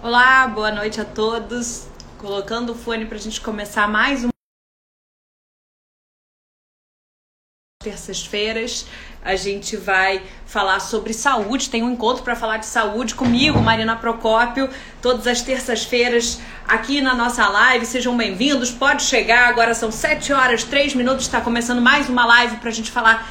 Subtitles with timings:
[0.00, 1.88] Olá, boa noite a todos.
[2.18, 4.28] Colocando o fone para a gente começar mais um.
[7.82, 8.86] Terças-feiras
[9.20, 11.68] a gente vai falar sobre saúde.
[11.68, 14.70] Tem um encontro para falar de saúde comigo, Marina Procópio,
[15.02, 17.84] todas as terças-feiras aqui na nossa live.
[17.84, 18.70] Sejam bem-vindos.
[18.70, 19.48] Pode chegar.
[19.48, 21.24] Agora são 7 horas, 3 minutos.
[21.24, 23.28] Está começando mais uma live para a gente falar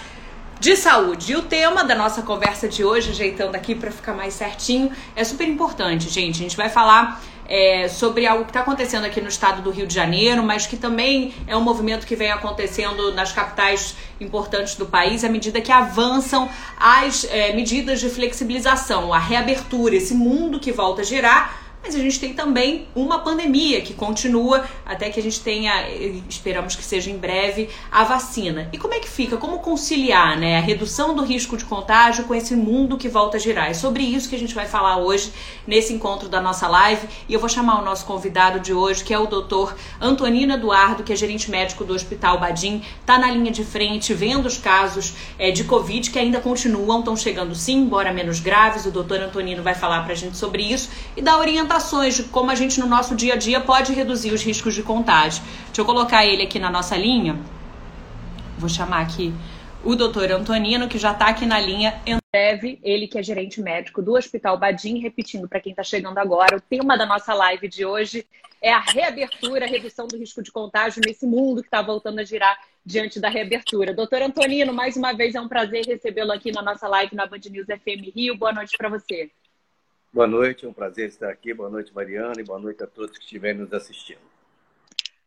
[0.59, 1.31] de saúde.
[1.31, 5.23] E o tema da nossa conversa de hoje, ajeitando aqui para ficar mais certinho, é
[5.23, 6.35] super importante, gente.
[6.35, 9.87] A gente vai falar é, sobre algo que está acontecendo aqui no estado do Rio
[9.87, 14.85] de Janeiro, mas que também é um movimento que vem acontecendo nas capitais importantes do
[14.85, 20.71] país à medida que avançam as é, medidas de flexibilização, a reabertura, esse mundo que
[20.71, 25.23] volta a girar mas a gente tem também uma pandemia que continua até que a
[25.23, 25.87] gente tenha,
[26.29, 28.67] esperamos que seja em breve, a vacina.
[28.73, 29.37] E como é que fica?
[29.37, 33.39] Como conciliar né, a redução do risco de contágio com esse mundo que volta a
[33.39, 33.69] girar?
[33.69, 35.31] É sobre isso que a gente vai falar hoje
[35.65, 37.07] nesse encontro da nossa live.
[37.29, 41.03] E eu vou chamar o nosso convidado de hoje, que é o doutor Antonino Eduardo,
[41.03, 45.13] que é gerente médico do Hospital Badim, está na linha de frente, vendo os casos
[45.39, 48.85] é, de Covid que ainda continuam, estão chegando sim, embora menos graves.
[48.85, 52.23] O doutor Antonino vai falar para a gente sobre isso e dar orientação orientações de
[52.23, 55.43] como a gente no nosso dia a dia pode reduzir os riscos de contágio.
[55.67, 57.37] Deixa eu colocar ele aqui na nossa linha.
[58.57, 59.33] Vou chamar aqui
[59.83, 62.01] o doutor Antonino, que já está aqui na linha.
[62.33, 66.57] Breve, ele que é gerente médico do Hospital Badim, repetindo para quem está chegando agora,
[66.57, 68.25] o tema da nossa live de hoje
[68.61, 72.23] é a reabertura, a redução do risco de contágio nesse mundo que está voltando a
[72.23, 73.93] girar diante da reabertura.
[73.93, 77.41] Doutor Antonino, mais uma vez é um prazer recebê-lo aqui na nossa live na Band
[77.49, 78.37] News FM Rio.
[78.37, 79.29] Boa noite para você.
[80.11, 81.53] Boa noite, é um prazer estar aqui.
[81.53, 84.19] Boa noite, Mariana, e boa noite a todos que estiverem nos assistindo.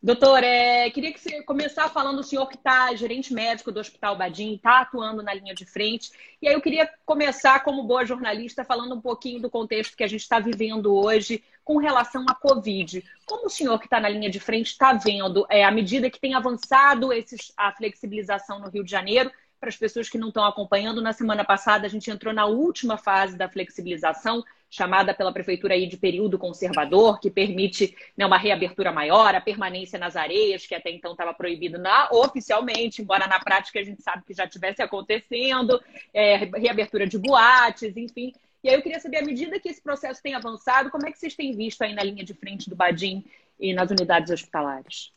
[0.03, 4.17] Doutor, é, queria que você começasse falando o senhor que está gerente médico do Hospital
[4.17, 6.11] Badim, está atuando na linha de frente.
[6.41, 10.09] E aí eu queria começar, como boa jornalista, falando um pouquinho do contexto que a
[10.09, 13.05] gente está vivendo hoje com relação à Covid.
[13.27, 16.19] Como o senhor que está na linha de frente está vendo, é, à medida que
[16.19, 20.47] tem avançado esses, a flexibilização no Rio de Janeiro, para as pessoas que não estão
[20.47, 25.75] acompanhando, na semana passada a gente entrou na última fase da flexibilização, chamada pela prefeitura
[25.75, 30.75] aí de período conservador, que permite né, uma reabertura maior, a permanência nas areias, que
[30.75, 34.81] até então estava proibido na, oficialmente, embora na prática a gente sabe que já estivesse
[34.81, 35.83] acontecendo,
[36.15, 38.33] é, reabertura de boates, enfim.
[38.63, 41.19] E aí eu queria saber, à medida que esse processo tem avançado, como é que
[41.19, 43.25] vocês têm visto aí na linha de frente do Badim
[43.59, 45.13] e nas unidades hospitalares?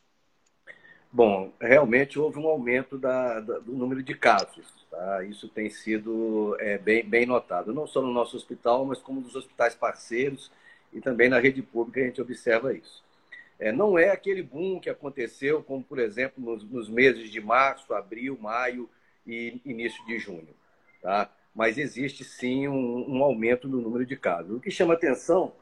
[1.12, 4.66] Bom, realmente houve um aumento da, da, do número de casos.
[4.94, 5.24] Tá?
[5.24, 9.34] Isso tem sido é, bem, bem notado, não só no nosso hospital, mas como nos
[9.34, 10.52] hospitais parceiros
[10.92, 13.02] e também na rede pública a gente observa isso.
[13.58, 17.92] É, não é aquele boom que aconteceu, como por exemplo nos, nos meses de março,
[17.92, 18.88] abril, maio
[19.26, 20.54] e início de junho.
[21.02, 21.28] Tá?
[21.52, 24.56] Mas existe sim um, um aumento no número de casos.
[24.56, 25.52] O que chama atenção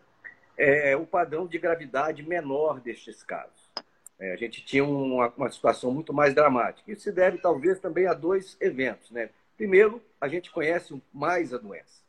[0.59, 3.72] é o padrão de gravidade menor destes casos.
[4.19, 6.91] É, a gente tinha uma, uma, situação muito mais dramática.
[6.91, 9.11] Isso se deve, talvez, também a dois eventos.
[9.11, 9.31] Né?
[9.57, 12.03] Primeiro, a gente conhece mais a doença.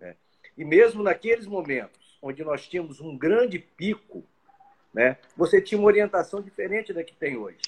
[0.00, 0.16] Né?
[0.56, 4.24] E mesmo naqueles momentos onde nós tínhamos um grande pico,
[4.94, 7.58] né, você tinha uma orientação diferente da que tem hoje.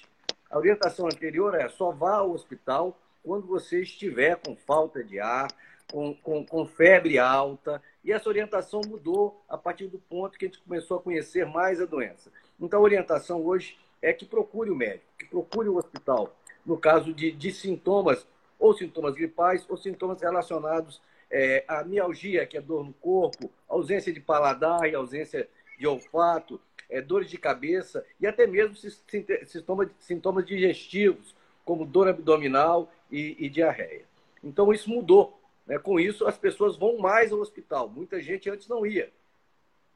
[0.48, 5.48] A orientação anterior é só vá ao hospital quando você estiver com falta de ar,
[5.90, 7.82] com, com, com febre alta.
[8.04, 11.80] E essa orientação mudou a partir do ponto que a gente começou a conhecer mais
[11.80, 12.30] a doença.
[12.60, 16.34] Então, a orientação hoje é que procure o médico, que procure o hospital,
[16.64, 18.26] no caso de, de sintomas,
[18.58, 21.00] ou sintomas gripais, ou sintomas relacionados
[21.30, 25.48] é, à mialgia, que é dor no corpo, ausência de paladar e ausência
[25.78, 28.76] de olfato, é, dores de cabeça e até mesmo
[29.46, 34.04] sintomas, sintomas digestivos, como dor abdominal e, e diarreia.
[34.42, 35.38] Então, isso mudou.
[35.66, 35.78] Né?
[35.78, 37.88] Com isso, as pessoas vão mais ao hospital.
[37.88, 39.10] Muita gente antes não ia.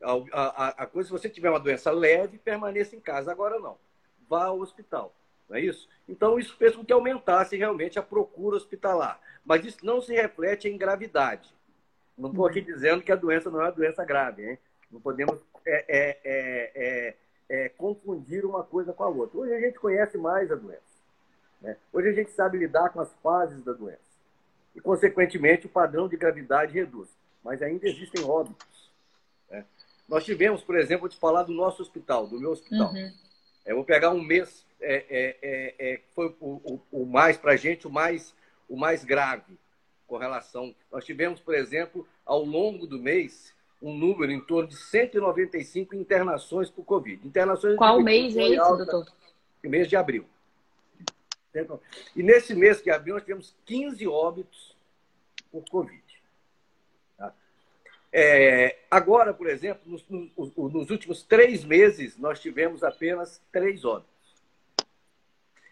[0.02, 3.32] A, a, a coisa, se você tiver uma doença leve, permaneça em casa.
[3.32, 3.76] Agora não.
[4.28, 5.14] Vá ao hospital.
[5.48, 5.88] Não é isso?
[6.08, 9.20] Então, isso fez com que aumentasse realmente a procura hospitalar.
[9.44, 11.52] Mas isso não se reflete em gravidade.
[12.16, 14.50] Não estou aqui dizendo que a doença não é uma doença grave.
[14.50, 14.58] Hein?
[14.90, 17.14] Não podemos é, é, é, é,
[17.48, 19.38] é confundir uma coisa com a outra.
[19.38, 20.82] Hoje a gente conhece mais a doença.
[21.60, 21.76] Né?
[21.92, 24.08] Hoje a gente sabe lidar com as fases da doença.
[24.74, 27.08] E, consequentemente, o padrão de gravidade reduz.
[27.42, 28.87] Mas ainda existem óbitos.
[30.08, 32.92] Nós tivemos, por exemplo, vou te falar do nosso hospital, do meu hospital.
[32.92, 33.12] Uhum.
[33.66, 37.52] Eu vou pegar um mês, é, é, é, é foi o, o, o mais, para
[37.52, 38.34] a gente, o mais,
[38.68, 39.58] o mais grave
[40.06, 40.74] com relação.
[40.90, 46.70] Nós tivemos, por exemplo, ao longo do mês, um número em torno de 195 internações
[46.70, 47.24] por Covid.
[47.26, 49.06] Internações Qual mês é esse, doutor?
[49.62, 50.24] Mês de abril.
[52.16, 54.76] E nesse mês de abril, nós tivemos 15 óbitos
[55.50, 56.02] por Covid.
[58.12, 64.16] É, agora, por exemplo, nos, nos, nos, últimos três meses, nós tivemos apenas três óbitos.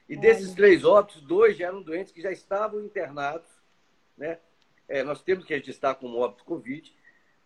[0.09, 3.49] E desses três óbitos, dois já eram doentes que já estavam internados.
[4.17, 4.39] Né?
[4.89, 6.95] É, nós temos que registrar como óbito Covid,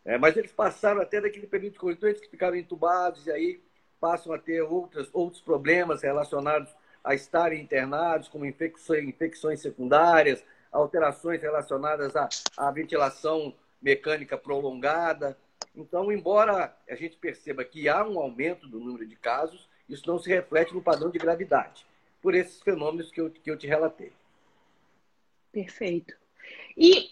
[0.05, 3.63] é, mas eles passaram até daquele período de Covid, doentes que ficaram entubados e aí
[4.01, 11.41] passam a ter outras, outros problemas relacionados a estarem internados, como infecções, infecções secundárias, alterações
[11.41, 15.37] relacionadas à, à ventilação mecânica prolongada.
[15.75, 20.19] Então, embora a gente perceba que há um aumento do número de casos, isso não
[20.19, 21.85] se reflete no padrão de gravidade,
[22.21, 24.13] por esses fenômenos que eu, que eu te relatei.
[25.53, 26.15] Perfeito.
[26.77, 27.11] E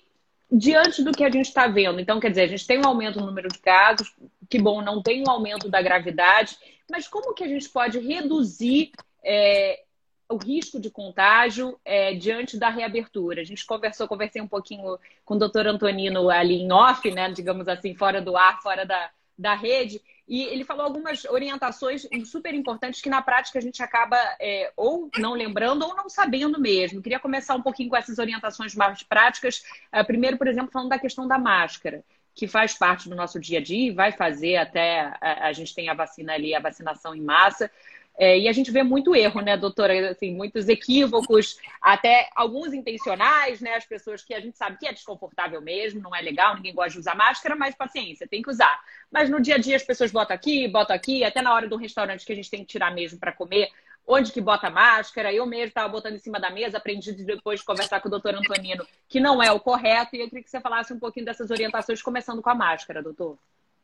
[0.51, 3.21] diante do que a gente está vendo, então, quer dizer, a gente tem um aumento
[3.21, 4.15] no número de casos,
[4.49, 6.57] que bom, não tem um aumento da gravidade,
[6.91, 8.93] mas como que a gente pode reduzir
[9.23, 9.83] é,
[10.29, 13.41] o risco de contágio é, diante da reabertura.
[13.41, 17.67] A gente conversou, conversei um pouquinho com o doutor Antonino ali em off, né, digamos
[17.69, 23.01] assim, fora do ar, fora da, da rede, e ele falou algumas orientações super importantes
[23.01, 27.01] que na prática a gente acaba é, ou não lembrando ou não sabendo mesmo.
[27.01, 29.63] Queria começar um pouquinho com essas orientações mais práticas.
[29.91, 32.05] Uh, primeiro, por exemplo, falando da questão da máscara
[32.35, 35.75] que faz parte do nosso dia a dia e vai fazer até a, a gente
[35.75, 37.71] tem a vacina ali, a vacinação em massa.
[38.19, 40.11] É, e a gente vê muito erro, né, doutora?
[40.11, 43.77] Assim, muitos equívocos, até alguns intencionais, né?
[43.77, 46.95] As pessoas que a gente sabe que é desconfortável mesmo, não é legal, ninguém gosta
[46.95, 48.81] de usar máscara, mas paciência, tem que usar.
[49.09, 51.77] Mas no dia a dia as pessoas botam aqui, botam aqui, até na hora do
[51.77, 53.71] restaurante que a gente tem que tirar mesmo para comer,
[54.05, 55.33] onde que bota máscara.
[55.33, 58.35] Eu mesmo estava botando em cima da mesa, aprendi depois de conversar com o doutor
[58.35, 61.53] Antonino que não é o correto, e eu queria que você falasse um pouquinho dessas
[61.53, 63.39] orientações, começando com a máscara, doutor.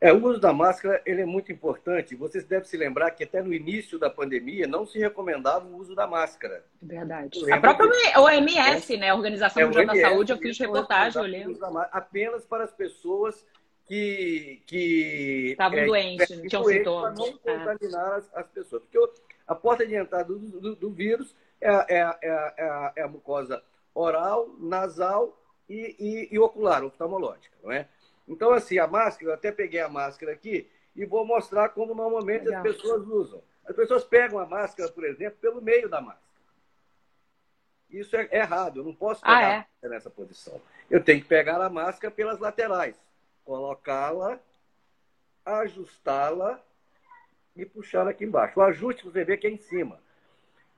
[0.04, 2.14] É, o uso da máscara ele é muito importante.
[2.14, 5.94] Vocês devem se lembrar que até no início da pandemia não se recomendava o uso
[5.94, 6.62] da máscara.
[6.82, 7.50] Verdade.
[7.50, 9.08] A própria OMS, é, né?
[9.08, 11.58] A Organização é, Mundial da Saúde, eu fiz reportagem, eu lembro.
[11.90, 13.46] Apenas para as pessoas
[13.86, 14.62] que...
[14.66, 17.18] que Estavam é, doentes, é, tinham sintomas.
[17.18, 17.74] Para não é.
[17.74, 18.82] contaminar as, as, pessoas.
[18.82, 23.62] Porque a porta de entrada do, do, do vírus é, é, a, é a mucosa
[23.94, 25.34] oral, nasal
[25.66, 27.88] e, e, e ocular, oftalmológica, não é?
[28.26, 32.44] Então, assim, a máscara, eu até peguei a máscara aqui e vou mostrar como normalmente
[32.44, 32.60] Legal.
[32.60, 33.42] as pessoas usam.
[33.66, 36.24] As pessoas pegam a máscara, por exemplo, pelo meio da máscara.
[37.90, 39.88] Isso é errado, eu não posso ah, pegar ah, é?
[39.88, 40.60] nessa posição.
[40.90, 42.96] Eu tenho que pegar a máscara pelas laterais,
[43.44, 44.38] colocá-la,
[45.44, 46.60] ajustá-la
[47.54, 48.58] e puxar aqui embaixo.
[48.58, 50.00] O ajuste você vê que é em cima.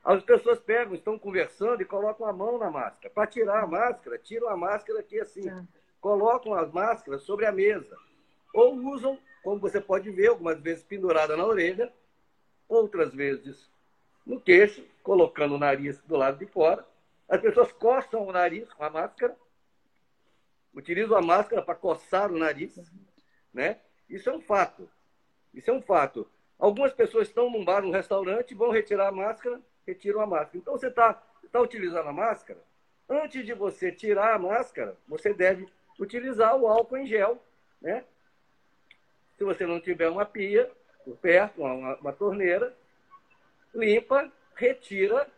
[0.05, 3.13] As pessoas pegam, estão conversando e colocam a mão na máscara.
[3.13, 5.49] Para tirar a máscara, tiram a máscara aqui assim.
[5.49, 5.65] Tá
[6.07, 7.97] colocam as máscaras sobre a mesa.
[8.55, 11.93] Ou usam, como você pode ver, algumas vezes pendurada na orelha,
[12.69, 13.69] outras vezes
[14.25, 16.87] no queixo, colocando o nariz do lado de fora.
[17.29, 19.37] As pessoas coçam o nariz com a máscara,
[20.73, 22.79] utilizam a máscara para coçar o nariz,
[23.53, 23.81] né?
[24.09, 24.89] Isso é um fato.
[25.53, 26.31] Isso é um fato.
[26.57, 30.59] Algumas pessoas estão num bar, num restaurante, vão retirar a máscara, retiram a máscara.
[30.59, 31.15] Então você está
[31.51, 32.63] tá utilizando a máscara.
[33.09, 35.67] Antes de você tirar a máscara, você deve
[35.99, 37.43] utilizar o álcool em gel,
[37.81, 38.05] né?
[39.37, 40.71] Se você não tiver uma pia
[41.05, 42.75] por perto, uma, uma torneira,
[43.75, 45.29] limpa, retira,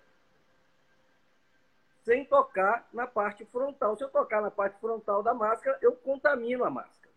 [2.04, 3.96] sem tocar na parte frontal.
[3.96, 7.12] Se eu tocar na parte frontal da máscara, eu contamino a máscara.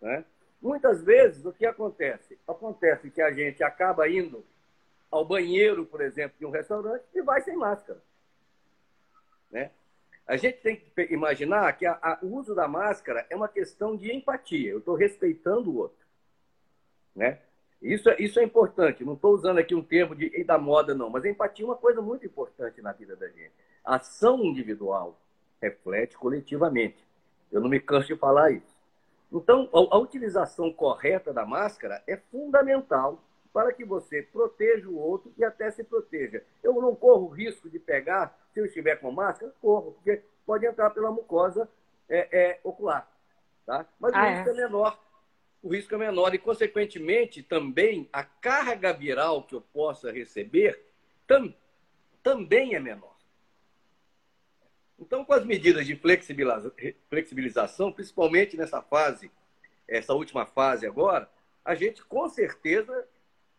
[0.00, 0.24] Né?
[0.62, 2.38] Muitas vezes, o que acontece?
[2.48, 4.44] Acontece que a gente acaba indo
[5.10, 8.00] ao banheiro, por exemplo, de um restaurante e vai sem máscara.
[9.50, 9.70] Né?
[10.30, 13.96] A gente tem que imaginar que a, a, o uso da máscara é uma questão
[13.96, 14.70] de empatia.
[14.70, 16.06] Eu estou respeitando o outro.
[17.16, 17.40] Né?
[17.82, 19.04] Isso, é, isso é importante.
[19.04, 21.10] Não estou usando aqui um termo de, da moda, não.
[21.10, 23.50] Mas empatia é uma coisa muito importante na vida da gente.
[23.84, 25.20] A ação individual
[25.60, 27.04] reflete coletivamente.
[27.50, 28.78] Eu não me canso de falar isso.
[29.32, 33.20] Então, a, a utilização correta da máscara é fundamental
[33.52, 36.40] para que você proteja o outro e até se proteja.
[36.62, 40.90] Eu não corro risco de pegar se eu estiver com máscara, corro, porque pode entrar
[40.90, 41.68] pela mucosa
[42.08, 43.10] é, é, ocular.
[43.64, 43.86] Tá?
[43.98, 44.52] Mas ah, o risco é.
[44.52, 44.98] é menor.
[45.62, 50.80] O risco é menor e, consequentemente, também a carga viral que eu possa receber
[51.26, 51.54] tam,
[52.22, 53.14] também é menor.
[54.98, 59.30] Então, com as medidas de flexibilização, principalmente nessa fase,
[59.88, 61.30] essa última fase agora,
[61.64, 63.08] a gente com certeza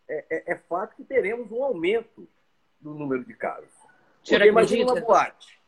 [0.07, 2.27] é, é, é fato que teremos um aumento
[2.79, 3.80] do número de casos.
[4.23, 5.59] Porque imagina uma boate.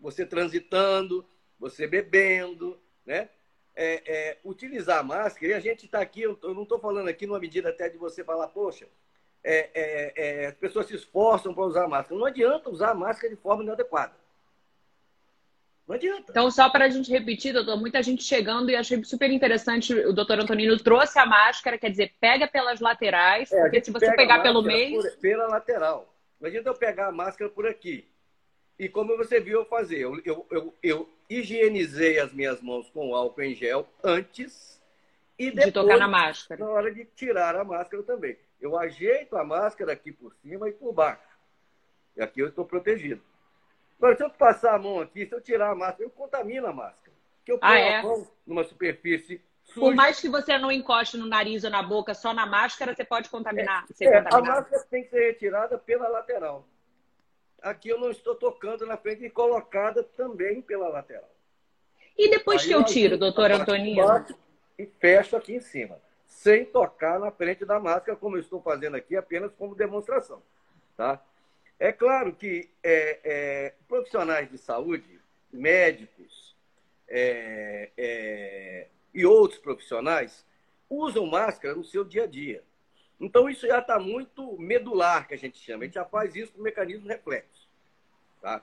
[0.00, 1.26] Você transitando,
[1.58, 3.28] você bebendo, né?
[3.74, 7.26] É, é, utilizar a máscara, e a gente está aqui, eu não estou falando aqui
[7.26, 8.88] numa medida até de você falar, poxa,
[9.44, 12.18] é, é, é, as pessoas se esforçam para usar máscara.
[12.18, 14.12] Não adianta usar a máscara de forma inadequada.
[15.86, 16.26] Não adianta.
[16.28, 19.94] Então, só para a gente repetir, doutor, muita gente chegando e achei super interessante.
[19.94, 24.12] O doutor Antonino trouxe a máscara, quer dizer, pega pelas laterais, é, porque se você
[24.14, 25.00] pegar pelo meio.
[25.18, 26.14] Pela lateral.
[26.40, 28.08] Não adianta eu pegar a máscara por aqui.
[28.78, 33.14] E como você viu eu fazer, eu, eu, eu, eu higienizei as minhas mãos com
[33.14, 34.80] álcool em gel antes
[35.38, 35.66] e depois.
[35.66, 36.64] De tocar na máscara.
[36.64, 38.36] Na hora de tirar a máscara também.
[38.60, 41.22] Eu ajeito a máscara aqui por cima e por baixo.
[42.16, 43.22] E aqui eu estou protegido.
[43.96, 46.72] Agora, se eu passar a mão aqui, se eu tirar a máscara, eu contamino a
[46.72, 47.16] máscara.
[47.38, 47.96] Porque eu ponho ah, é?
[47.96, 49.40] a mão numa superfície.
[49.78, 53.04] Por mais que você não encoste no nariz ou na boca, só na máscara, você
[53.04, 53.84] pode contaminar.
[54.00, 56.66] É, é a máscara tem que ser retirada pela lateral.
[57.60, 61.28] Aqui eu não estou tocando na frente e colocada também pela lateral.
[62.16, 64.24] E depois Aí que eu tiro, doutor Antonino?
[64.78, 68.96] E fecho aqui em cima, sem tocar na frente da máscara, como eu estou fazendo
[68.96, 70.42] aqui, apenas como demonstração.
[70.96, 71.20] Tá?
[71.78, 75.20] É claro que é, é, profissionais de saúde,
[75.52, 76.56] médicos
[77.08, 80.46] é, é, e outros profissionais
[80.88, 82.64] usam máscara no seu dia a dia.
[83.20, 85.82] Então, isso já está muito medular, que a gente chama.
[85.82, 87.68] A gente já faz isso com mecanismo reflexo.
[88.40, 88.62] Tá?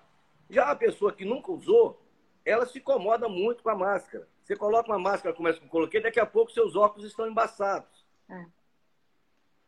[0.50, 2.02] Já a pessoa que nunca usou,
[2.46, 4.28] ela se incomoda muito com a máscara.
[4.44, 8.06] Você coloca uma máscara, que eu coloquei, daqui a pouco seus óculos estão embaçados.
[8.30, 8.46] É.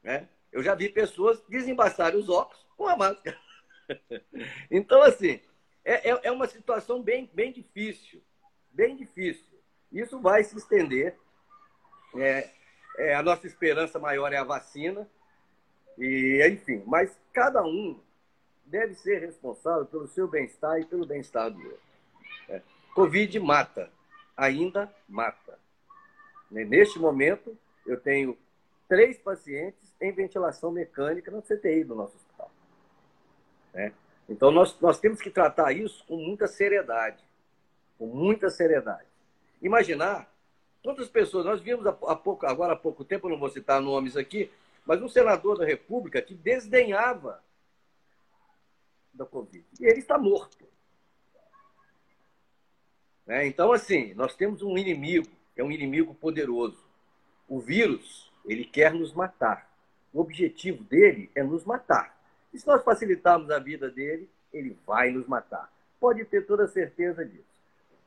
[0.04, 0.30] Né?
[0.52, 3.38] Eu já vi pessoas desembaçarem os óculos com a máscara.
[4.72, 5.42] então, assim,
[5.84, 8.24] é, é, é uma situação bem, bem difícil.
[8.72, 9.57] Bem difícil.
[9.92, 11.16] Isso vai se estender.
[12.16, 12.50] É,
[12.98, 15.08] é, a nossa esperança maior é a vacina.
[15.98, 18.00] E, enfim, mas cada um
[18.66, 21.82] deve ser responsável pelo seu bem-estar e pelo bem-estar do outro.
[22.50, 22.62] É.
[22.94, 23.90] Covid mata,
[24.36, 25.58] ainda mata.
[26.50, 28.38] Neste momento, eu tenho
[28.88, 32.52] três pacientes em ventilação mecânica na CTI do nosso hospital.
[33.74, 33.94] Né?
[34.30, 37.24] Então, nós, nós temos que tratar isso com muita seriedade.
[37.98, 39.08] Com muita seriedade.
[39.62, 40.32] Imaginar
[40.84, 44.52] quantas pessoas, nós vimos há, pouco, agora há pouco tempo, não vou citar nomes aqui,
[44.86, 47.44] mas um senador da República que desdenhava
[49.14, 49.66] da Covid.
[49.80, 50.66] E ele está morto.
[53.26, 53.46] Né?
[53.48, 56.86] Então, assim, nós temos um inimigo, é um inimigo poderoso.
[57.48, 59.70] O vírus, ele quer nos matar.
[60.14, 62.18] O objetivo dele é nos matar.
[62.54, 65.72] E se nós facilitarmos a vida dele, ele vai nos matar.
[66.00, 67.57] Pode ter toda certeza disso.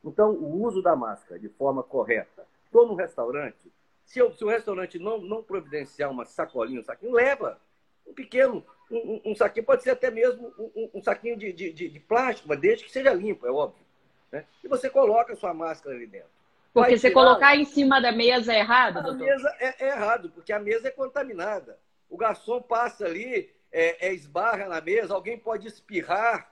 [0.04, 2.46] Então, o uso da máscara de forma correta.
[2.64, 3.70] Estou no restaurante,
[4.10, 7.60] se, eu, se, o restaurante não, não providenciar uma sacolinha, um saquinho, leva
[8.04, 12.00] um pequeno, um, um saquinho, pode ser até mesmo um, um saquinho de, de, de,
[12.00, 13.86] plástico, mas desde que seja limpo, é óbvio.
[14.32, 14.44] Né?
[14.64, 16.28] E você coloca a sua máscara ali dentro.
[16.72, 19.24] Porque você colocar em cima da mesa é errado, a doutor?
[19.24, 21.78] mesa é, é, errado, porque a mesa é contaminada.
[22.08, 26.50] O garçom passa ali, é, é, esbarra na mesa, alguém pode espirrar,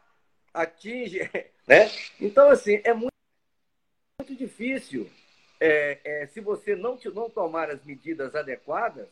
[0.54, 1.28] atinge,
[1.66, 1.90] né?
[2.20, 3.17] Então, assim, é muito
[4.38, 5.10] difícil.
[5.60, 9.08] É, é, se você não, não tomar as medidas adequadas,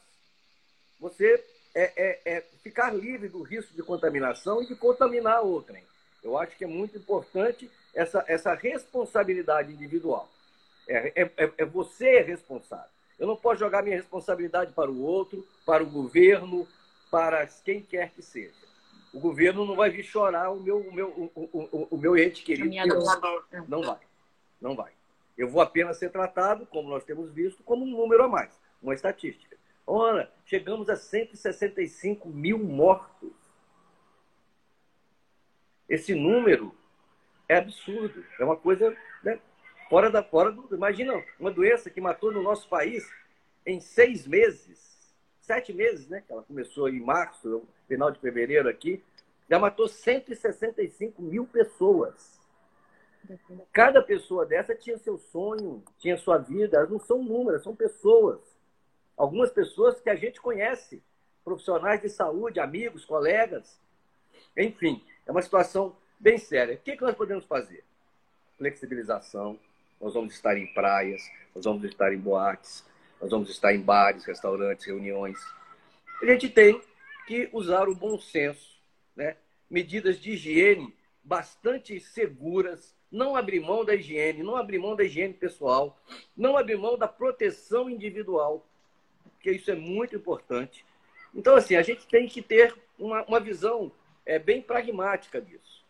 [1.01, 1.43] você
[1.75, 5.83] é, é, é, ficar livre do risco de contaminação e de contaminar outrem.
[6.23, 10.31] Eu acho que é muito importante essa, essa responsabilidade individual.
[10.89, 12.89] É, é, é, é você responsável.
[13.19, 16.67] Eu não posso jogar minha responsabilidade para o outro, para o governo,
[17.11, 18.67] para quem quer que seja.
[19.13, 22.43] O governo não vai vir chorar o meu, o meu, o, o, o meu ente
[22.43, 22.69] querido.
[23.69, 23.99] Não vai.
[24.61, 24.96] Não vai.
[25.37, 28.95] Eu vou apenas ser tratado, como nós temos visto, como um número a mais, uma
[28.95, 29.57] estatística.
[29.87, 33.33] Ora, chegamos a 165 mil mortos.
[35.89, 36.75] Esse número
[37.49, 38.25] é absurdo.
[38.41, 39.39] É uma coisa né,
[39.89, 40.75] fora da fora do.
[40.75, 43.09] Imagina uma doença que matou no nosso país
[43.65, 44.87] em seis meses
[45.47, 46.25] sete meses, né?
[46.29, 49.03] Ela começou em março, final de fevereiro aqui,
[49.49, 52.41] já matou 165 mil pessoas.
[53.73, 56.77] Cada pessoa dessa tinha seu sonho, tinha sua vida.
[56.77, 58.41] Elas não são números, são pessoas.
[59.17, 61.03] Algumas pessoas que a gente conhece,
[61.45, 63.81] profissionais de saúde, amigos, colegas.
[64.57, 66.75] Enfim, é uma situação bem séria.
[66.75, 67.85] O que, é que nós podemos fazer?
[68.59, 69.59] Flexibilização.
[70.01, 71.23] Nós vamos estar em praias,
[71.55, 72.85] nós vamos estar em boates,
[73.21, 75.39] nós vamos estar em bares, restaurantes, reuniões.
[76.23, 76.81] A gente tem
[77.27, 78.79] que usar o bom senso,
[79.15, 79.37] né?
[79.69, 85.35] medidas de higiene bastante seguras, não abrir mão da higiene, não abrir mão da higiene
[85.35, 85.99] pessoal,
[86.37, 88.67] não abrir mão da proteção individual,
[89.33, 90.85] porque isso é muito importante.
[91.35, 93.93] Então, assim, a gente tem que ter uma, uma visão
[94.25, 95.85] é, bem pragmática disso.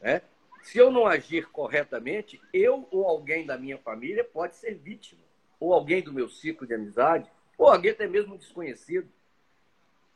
[0.00, 0.22] Né?
[0.62, 5.28] Se eu não agir corretamente, eu ou alguém da minha família pode ser vítima
[5.60, 9.08] ou alguém do meu ciclo de amizade, ou alguém até mesmo desconhecido.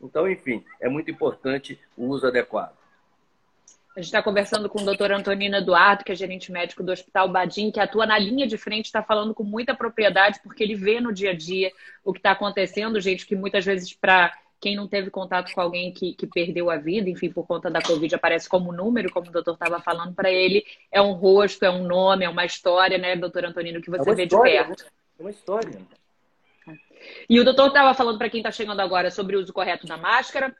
[0.01, 2.77] Então, enfim, é muito importante o uso adequado.
[3.95, 7.29] A gente está conversando com o doutor Antonino Eduardo, que é gerente médico do Hospital
[7.29, 10.99] Badim, que atua na linha de frente, está falando com muita propriedade, porque ele vê
[10.99, 11.71] no dia a dia
[12.03, 15.93] o que está acontecendo, gente, que muitas vezes para quem não teve contato com alguém
[15.93, 19.33] que, que perdeu a vida, enfim, por conta da Covid, aparece como número, como o
[19.33, 23.17] doutor estava falando, para ele é um rosto, é um nome, é uma história, né,
[23.17, 24.85] doutor Antonino, que você é vê história, de perto.
[25.19, 25.81] É uma história.
[27.29, 29.97] E o doutor estava falando para quem está chegando agora sobre o uso correto da
[29.97, 30.55] máscara.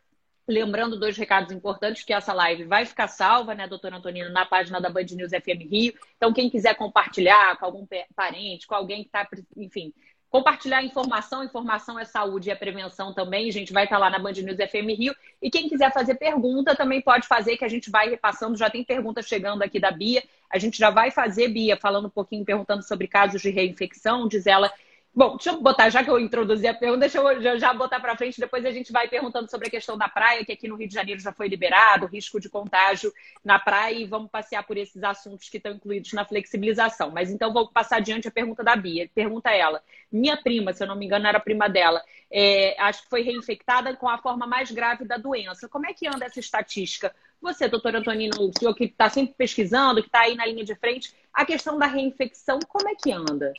[0.47, 4.81] Lembrando dois recados importantes, que essa live vai ficar salva, né, doutor Antonino, na página
[4.81, 5.95] da Band News FM Rio.
[6.17, 9.95] Então, quem quiser compartilhar com algum parente, com alguém que está, enfim,
[10.33, 14.11] compartilhar informação, informação é saúde e é prevenção também, a gente vai estar tá lá
[14.11, 15.15] na Band News FM Rio.
[15.43, 18.83] E quem quiser fazer pergunta também pode fazer, que a gente vai repassando, já tem
[18.83, 20.25] pergunta chegando aqui da Bia.
[20.51, 24.47] A gente já vai fazer, Bia, falando um pouquinho, perguntando sobre casos de reinfecção, diz
[24.47, 24.73] ela
[25.15, 28.17] Bom, deixa eu botar, já que eu introduzi a pergunta, deixa eu já botar para
[28.17, 30.89] frente, depois a gente vai perguntando sobre a questão da praia, que aqui no Rio
[30.89, 33.13] de Janeiro já foi liberado, risco de contágio
[33.45, 37.11] na praia, e vamos passear por esses assuntos que estão incluídos na flexibilização.
[37.11, 39.11] Mas então vou passar adiante a pergunta da Bia.
[39.15, 43.11] Pergunta ela: minha prima, se eu não me engano, era prima dela, é, acho que
[43.11, 45.69] foi reinfectada com a forma mais grave da doença.
[45.69, 47.15] Como é que anda essa estatística?
[47.43, 50.75] Você, doutor Antonino, o senhor que está sempre pesquisando, que está aí na linha de
[50.75, 53.53] frente, a questão da reinfecção, como é que anda?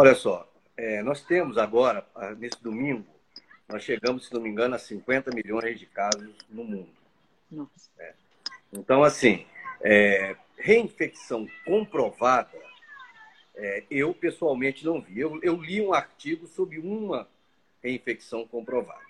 [0.00, 3.06] Olha só, é, nós temos agora, ah, nesse domingo,
[3.68, 6.88] nós chegamos, se não me engano, a 50 milhões de casos no mundo.
[7.98, 8.14] É.
[8.72, 9.44] Então, assim,
[9.82, 12.58] é, reinfecção comprovada,
[13.54, 15.20] é, eu pessoalmente não vi.
[15.20, 17.28] Eu, eu, li um artigo sobre uma
[17.82, 19.04] reinfecção comprovada.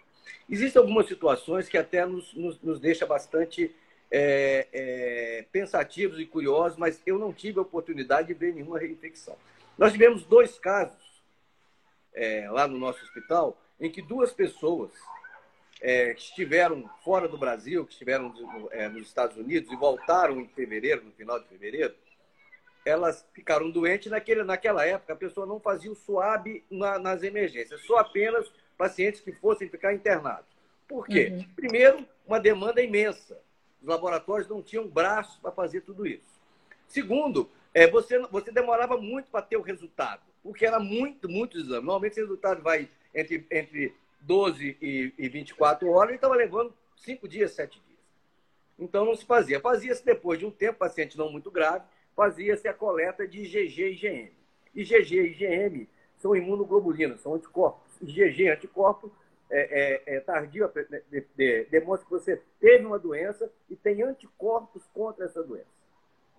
[0.49, 3.73] Existem algumas situações que até nos, nos, nos deixa bastante
[4.11, 9.37] é, é, pensativos e curiosos, mas eu não tive a oportunidade de ver nenhuma reinfecção.
[9.81, 11.25] Nós tivemos dois casos
[12.13, 14.93] é, lá no nosso hospital em que duas pessoas
[15.81, 18.31] é, que estiveram fora do Brasil, que estiveram
[18.73, 21.95] é, nos Estados Unidos e voltaram em fevereiro, no final de fevereiro,
[22.85, 24.11] elas ficaram doentes.
[24.11, 29.23] Naquele, naquela época, a pessoa não fazia o SUAB na, nas emergências, só apenas pacientes
[29.23, 30.51] que fossem ficar internados.
[30.87, 31.33] Por quê?
[31.33, 31.55] Uhum.
[31.57, 33.41] Primeiro, uma demanda imensa.
[33.81, 36.39] Os laboratórios não tinham braços para fazer tudo isso.
[36.87, 41.87] Segundo, é, você, você demorava muito para ter o resultado, porque era muito, muito exame.
[41.87, 47.29] Normalmente esse resultado vai entre, entre 12 e, e 24 horas e estava levando 5
[47.29, 48.01] dias, 7 dias.
[48.79, 49.61] Então não se fazia.
[49.61, 51.85] Fazia-se depois de um tempo, paciente não muito grave,
[52.17, 54.33] fazia-se a coleta de IgG e IgM.
[54.75, 58.01] IgG e IgM são imunoglobulinas, são anticorpos.
[58.03, 59.13] IgG, anticorpo,
[59.51, 60.71] é, é, é tardio,
[61.11, 65.80] de, de, demonstra que você teve uma doença e tem anticorpos contra essa doença.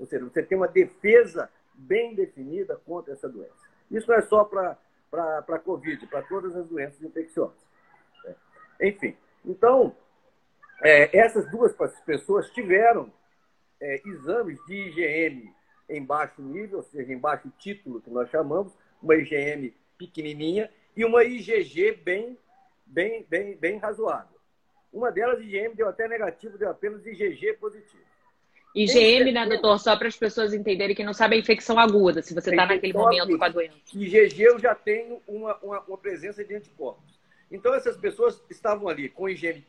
[0.01, 3.53] Ou seja, você tem uma defesa bem definida contra essa doença.
[3.91, 4.75] Isso não é só para
[5.47, 7.61] a Covid, para todas as doenças infecciosas.
[8.25, 8.35] É.
[8.87, 9.95] Enfim, então,
[10.81, 11.71] é, essas duas
[12.03, 13.13] pessoas tiveram
[13.79, 15.53] é, exames de IgM
[15.87, 21.05] em baixo nível, ou seja, em baixo título, que nós chamamos, uma IgM pequenininha e
[21.05, 22.35] uma IgG bem,
[22.87, 24.39] bem, bem, bem razoável.
[24.91, 28.10] Uma delas, IgM, deu até negativo, deu apenas IgG positivo.
[28.73, 29.79] IgM, né, doutor?
[29.79, 32.93] Só para as pessoas entenderem que não sabem a infecção aguda, se você está naquele
[32.93, 33.77] momento com a doença.
[33.93, 37.19] IgG eu já tenho uma, uma, uma, presença de anticorpos.
[37.51, 39.63] Então, essas pessoas estavam ali com IgM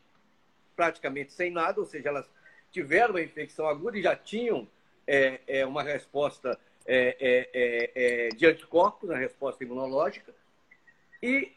[0.76, 2.30] praticamente sem nada, ou seja, elas
[2.70, 4.68] tiveram a infecção aguda e já tinham
[5.06, 10.32] é, é, uma resposta é, é, é, é de anticorpos, uma resposta imunológica,
[11.20, 11.52] e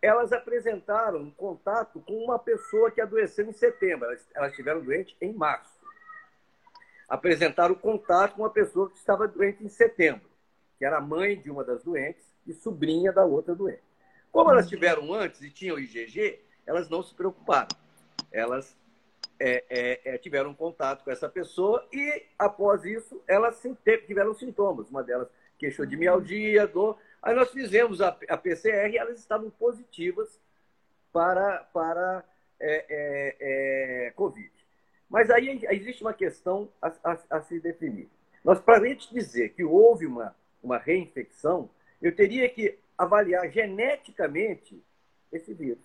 [0.00, 4.06] elas apresentaram contato com uma pessoa que adoeceu em setembro.
[4.06, 5.75] Elas, elas estiveram doentes em março
[7.08, 10.28] apresentaram contato com uma pessoa que estava doente em setembro,
[10.78, 13.82] que era mãe de uma das doentes e sobrinha da outra doente.
[14.32, 17.68] Como elas tiveram antes e tinham IgG, elas não se preocuparam.
[18.30, 18.76] Elas
[19.38, 23.62] é, é, é, tiveram contato com essa pessoa e, após isso, elas
[24.06, 24.90] tiveram sintomas.
[24.90, 26.98] Uma delas queixou de mialgia, dor.
[27.22, 30.40] Aí nós fizemos a, a PCR e elas estavam positivas
[31.12, 32.24] para, para
[32.60, 34.55] é, é, é Covid.
[35.08, 38.08] Mas aí existe uma questão a, a, a se definir.
[38.44, 44.82] Nós, para a gente dizer que houve uma, uma reinfecção, eu teria que avaliar geneticamente
[45.32, 45.84] esse vírus,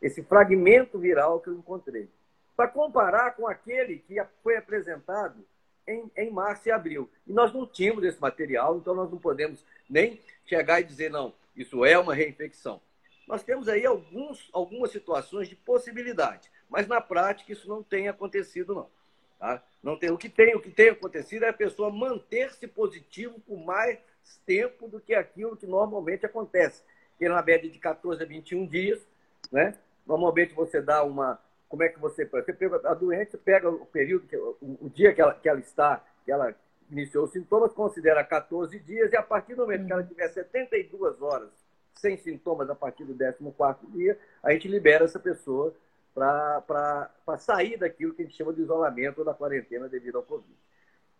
[0.00, 2.08] esse fragmento viral que eu encontrei,
[2.56, 5.44] para comparar com aquele que foi apresentado
[5.86, 7.08] em, em março e abril.
[7.26, 11.34] E nós não tínhamos esse material, então nós não podemos nem chegar e dizer, não,
[11.54, 12.80] isso é uma reinfecção.
[13.26, 16.50] Nós temos aí alguns, algumas situações de possibilidade.
[16.68, 18.96] Mas na prática isso não tem acontecido, não.
[19.38, 19.62] Tá?
[19.82, 23.58] não tem, o, que tem, o que tem acontecido é a pessoa manter-se positivo por
[23.58, 23.98] mais
[24.46, 26.82] tempo do que aquilo que normalmente acontece.
[27.18, 29.06] Que na média de 14 a 21 dias,
[29.52, 29.78] né?
[30.06, 32.24] normalmente você dá uma, como é que você.
[32.24, 34.26] Você pega a doente, pega o período,
[34.60, 36.54] o, o dia que ela, que ela está, que ela
[36.90, 41.20] iniciou os sintomas, considera 14 dias, e a partir do momento que ela tiver 72
[41.20, 41.50] horas
[41.94, 45.74] sem sintomas a partir do 14 dia, a gente libera essa pessoa
[46.16, 50.56] para sair daquilo que a gente chama de isolamento ou da quarentena devido ao Covid.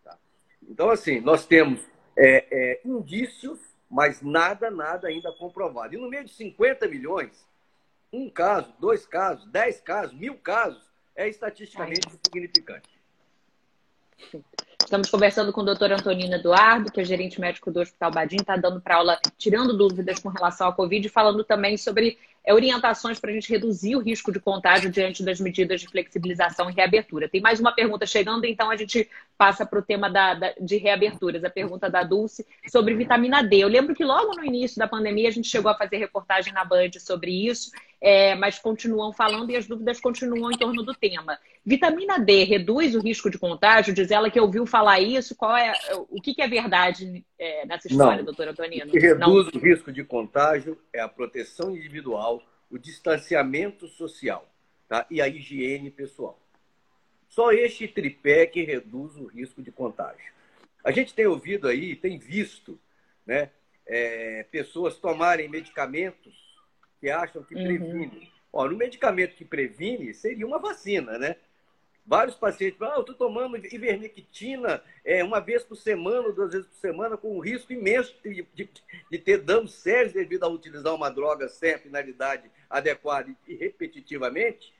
[0.03, 0.17] Tá?
[0.67, 1.79] Então, assim, nós temos
[2.15, 5.93] é, é, indícios, mas nada, nada ainda comprovado.
[5.93, 7.47] E no meio de 50 milhões,
[8.11, 10.83] um caso, dois casos, dez casos, mil casos,
[11.15, 12.97] é estatisticamente significante.
[14.81, 18.55] Estamos conversando com o doutor Antonino Eduardo, que é gerente médico do Hospital Badim, está
[18.55, 23.19] dando para aula, tirando dúvidas com relação à Covid e falando também sobre é, orientações
[23.19, 27.27] para a gente reduzir o risco de contágio diante das medidas de flexibilização e reabertura.
[27.27, 30.77] Tem mais uma pergunta chegando, então a gente passa para o tema da, da, de
[30.77, 31.43] reaberturas.
[31.43, 33.57] A pergunta da Dulce sobre vitamina D.
[33.57, 36.63] Eu lembro que logo no início da pandemia a gente chegou a fazer reportagem na
[36.63, 41.37] Band sobre isso é, mas continuam falando e as dúvidas continuam em torno do tema.
[41.65, 43.93] Vitamina D reduz o risco de contágio?
[43.93, 45.35] Diz ela que ouviu falar isso.
[45.35, 45.73] Qual é
[46.09, 48.25] o que, que é verdade é, nessa história, Não.
[48.25, 48.85] doutora Antonino?
[48.85, 49.61] O que reduz Não.
[49.61, 52.36] o risco de contágio é a proteção individual,
[52.69, 54.49] o distanciamento social
[54.87, 55.05] tá?
[55.09, 56.39] e a higiene pessoal.
[57.27, 60.33] Só este tripé que reduz o risco de contágio.
[60.83, 62.79] A gente tem ouvido aí, tem visto,
[63.25, 63.51] né,
[63.85, 66.33] é, pessoas tomarem medicamentos
[66.99, 67.63] que acham que uhum.
[67.63, 68.31] previne.
[68.51, 71.35] Ó, no medicamento que previne, seria uma vacina, né?
[72.07, 76.65] Vários pacientes falam, ah, eu estou tomando ivermectina é, uma vez por semana, duas vezes
[76.65, 78.69] por semana, com um risco imenso de, de,
[79.11, 84.73] de ter danos sérios devido a utilizar uma droga sem a finalidade adequada e repetitivamente,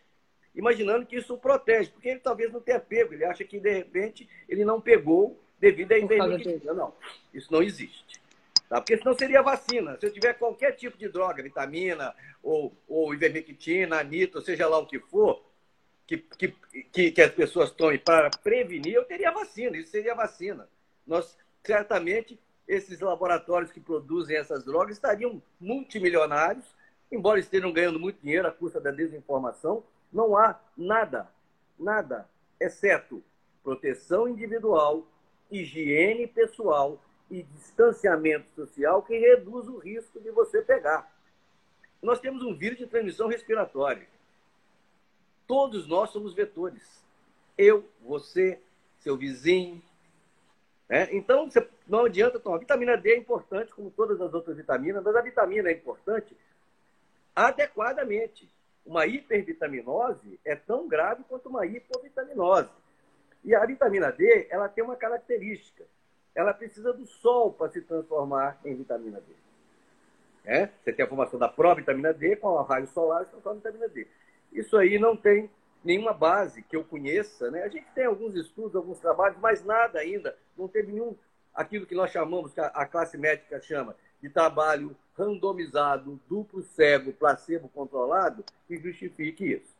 [0.55, 3.73] imaginando que isso o protege, porque ele talvez não tenha pego, ele acha que de
[3.73, 6.73] repente ele não pegou devido à ivermectina.
[6.73, 6.93] Não,
[7.33, 8.21] isso não existe.
[8.69, 8.79] Tá?
[8.79, 9.97] Porque senão seria vacina.
[9.99, 14.85] Se eu tiver qualquer tipo de droga, vitamina, ou, ou ivermectina, anito, seja lá o
[14.85, 15.41] que for,
[16.07, 16.17] que,
[16.91, 19.75] que, que as pessoas tomem para prevenir, eu teria vacina.
[19.77, 20.67] Isso seria vacina.
[21.05, 26.65] Nós, certamente, esses laboratórios que produzem essas drogas estariam multimilionários,
[27.11, 29.83] embora estejam ganhando muito dinheiro à custa da desinformação.
[30.11, 31.29] Não há nada,
[31.77, 32.27] nada,
[32.59, 33.21] exceto
[33.61, 35.05] proteção individual,
[35.51, 41.13] higiene pessoal e distanciamento social que reduz o risco de você pegar.
[42.01, 44.07] Nós temos um vírus de transmissão respiratória.
[45.47, 47.03] Todos nós somos vetores.
[47.57, 48.59] Eu, você,
[48.99, 49.81] seu vizinho.
[50.89, 51.07] Né?
[51.11, 52.57] Então, você, não adianta tomar.
[52.57, 56.35] A vitamina D é importante, como todas as outras vitaminas, mas a vitamina é importante
[57.35, 58.49] adequadamente.
[58.85, 62.69] Uma hipervitaminose é tão grave quanto uma hipovitaminose.
[63.43, 65.85] E a vitamina D, ela tem uma característica
[66.37, 69.33] ela precisa do sol para se transformar em vitamina D.
[70.45, 70.69] É?
[70.79, 73.89] Você tem a formação da pró-vitamina D com o raio solar se transforma em vitamina
[73.89, 74.07] D.
[74.57, 75.49] Isso aí não tem
[75.83, 77.51] nenhuma base que eu conheça.
[77.51, 77.61] Né?
[77.63, 80.35] A gente tem alguns estudos, alguns trabalhos, mas nada ainda.
[80.57, 81.15] Não teve nenhum,
[81.53, 87.69] aquilo que nós chamamos, que a classe médica chama, de trabalho randomizado, duplo cego, placebo
[87.69, 89.77] controlado, que justifique isso.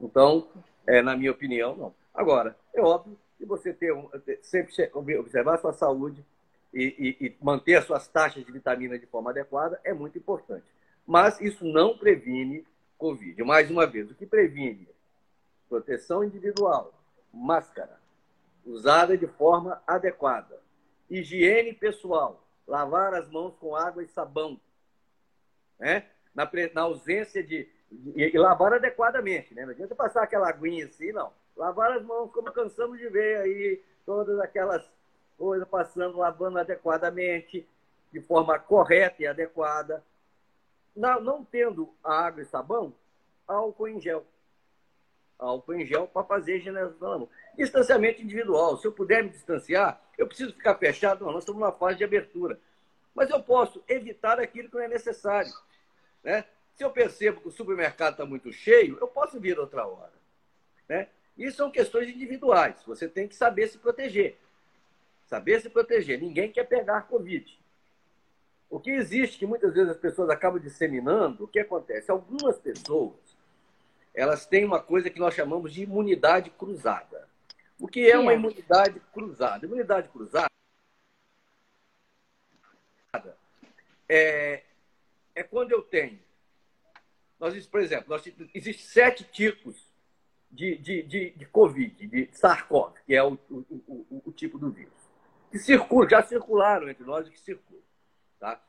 [0.00, 0.48] Então,
[0.86, 1.94] é, na minha opinião, não.
[2.14, 4.08] Agora, é óbvio e você ter um,
[4.42, 6.24] sempre observar a sua saúde
[6.72, 10.64] e, e, e, manter as suas taxas de vitamina de forma adequada é muito importante.
[11.06, 12.64] Mas isso não previne
[12.98, 13.42] Covid.
[13.44, 14.88] Mais uma vez, o que previne?
[15.68, 16.92] Proteção individual,
[17.32, 17.98] máscara,
[18.66, 20.60] usada de forma adequada,
[21.08, 24.60] higiene pessoal, lavar as mãos com água e sabão,
[25.78, 26.06] né?
[26.34, 29.64] na, na ausência de, de, E lavar adequadamente, né?
[29.64, 33.82] Não adianta passar aquela aguinha assim, não lavar as mãos, como cansamos de ver aí,
[34.06, 34.88] todas aquelas
[35.36, 37.68] coisas passando, lavando adequadamente,
[38.12, 40.02] de forma correta e adequada.
[40.94, 42.92] Não, não tendo água e sabão,
[43.46, 44.26] álcool em gel.
[45.38, 47.28] Álcool em gel para fazer higienização.
[47.56, 48.76] Distanciamento individual.
[48.76, 51.24] Se eu puder me distanciar, eu preciso ficar fechado.
[51.24, 52.58] Não, nós estamos numa fase de abertura.
[53.14, 55.52] Mas eu posso evitar aquilo que não é necessário.
[56.22, 56.44] Né?
[56.74, 60.12] Se eu percebo que o supermercado está muito cheio, eu posso vir outra hora.
[60.88, 61.08] Né?
[61.36, 62.82] Isso são questões individuais.
[62.86, 64.38] Você tem que saber se proteger.
[65.26, 66.20] Saber se proteger.
[66.20, 67.58] Ninguém quer pegar Covid.
[68.70, 72.10] O que existe, que muitas vezes as pessoas acabam disseminando, o que acontece?
[72.10, 73.16] Algumas pessoas,
[74.14, 77.28] elas têm uma coisa que nós chamamos de imunidade cruzada.
[77.78, 79.64] O que é uma imunidade cruzada?
[79.64, 80.48] Imunidade cruzada
[84.08, 84.62] é,
[85.34, 86.18] é quando eu tenho.
[87.38, 89.76] Nós, por exemplo, nós, existem sete tipos
[90.50, 94.70] de, de, de, de Covid, de SARS-CoV, que é o, o, o, o, tipo do
[94.70, 94.92] vírus,
[95.50, 97.82] que circula, já circularam entre nós e que circulam.
[98.38, 98.60] Tá?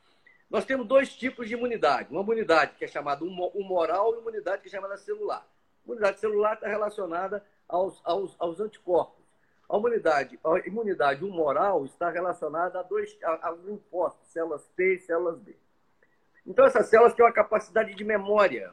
[0.50, 2.10] Nós temos dois tipos de imunidade.
[2.10, 5.46] Uma imunidade que é chamada humoral e uma imunidade que é chamada celular.
[5.84, 9.20] imunidade celular está relacionada aos, aos, aos anticorpos.
[9.68, 15.38] A imunidade, a imunidade humoral está relacionada a dois a, linfócitos, células T e células
[15.38, 15.54] B.
[16.44, 18.72] Então, essas células têm uma capacidade de memória.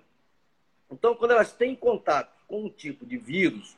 [0.90, 3.78] Então, quando elas têm contato com um tipo de vírus,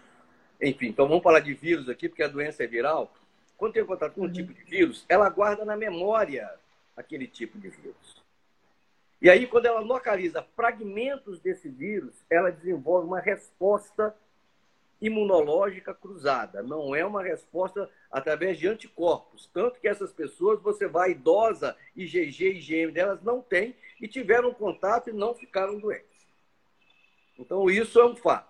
[0.61, 3.11] enfim, então vamos falar de vírus aqui, porque a doença é viral.
[3.57, 4.31] Quando tem contato com um uhum.
[4.31, 6.49] tipo de vírus, ela guarda na memória
[6.99, 8.21] aquele tipo de vírus.
[9.21, 14.15] E aí, quando ela localiza fragmentos desse vírus, ela desenvolve uma resposta
[15.01, 19.49] imunológica cruzada, não é uma resposta através de anticorpos.
[19.53, 25.09] Tanto que essas pessoas, você vai idosa, IgG IgM delas não tem e tiveram contato
[25.09, 26.27] e não ficaram doentes.
[27.37, 28.48] Então, isso é um fato.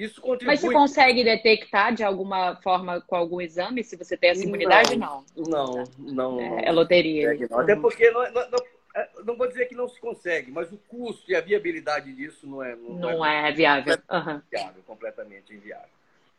[0.00, 0.46] Isso contribui...
[0.46, 4.96] Mas você consegue detectar de alguma forma com algum exame se você tem essa imunidade?
[4.96, 6.36] Não, não, não.
[6.36, 7.36] não é, é loteria.
[7.50, 7.60] Não.
[7.60, 8.58] Até porque não, não,
[8.96, 12.46] é, não vou dizer que não se consegue, mas o custo e a viabilidade disso
[12.46, 12.74] não é.
[12.74, 13.98] Não, não é, é, viável.
[14.10, 14.40] Uhum.
[14.50, 15.90] viável, completamente inviável.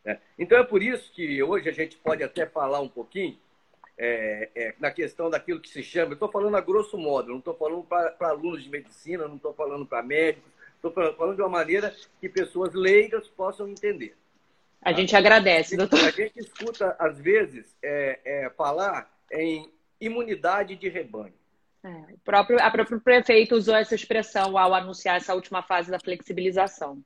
[0.03, 0.19] Né?
[0.39, 3.37] Então é por isso que hoje a gente pode até falar um pouquinho
[3.95, 6.13] é, é, na questão daquilo que se chama.
[6.13, 9.53] Eu estou falando a grosso modo, não estou falando para alunos de medicina, não estou
[9.53, 10.51] falando para médicos,
[10.89, 14.17] estou falando de uma maneira que pessoas leigas possam entender.
[14.81, 15.99] A gente agradece, doutor.
[15.99, 21.33] A gente escuta, às vezes, é, é, falar em imunidade de rebanho.
[21.83, 25.99] É, o próprio, a próprio prefeito usou essa expressão ao anunciar essa última fase da
[25.99, 27.03] flexibilização.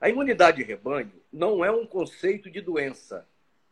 [0.00, 3.26] A imunidade de rebanho não é um conceito de doença,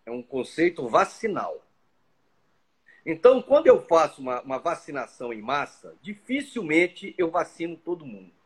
[0.05, 1.65] é um conceito vacinal.
[3.07, 8.40] Então, quando eu faço uma, uma vacinação em massa, dificilmente eu vacino todo mundo.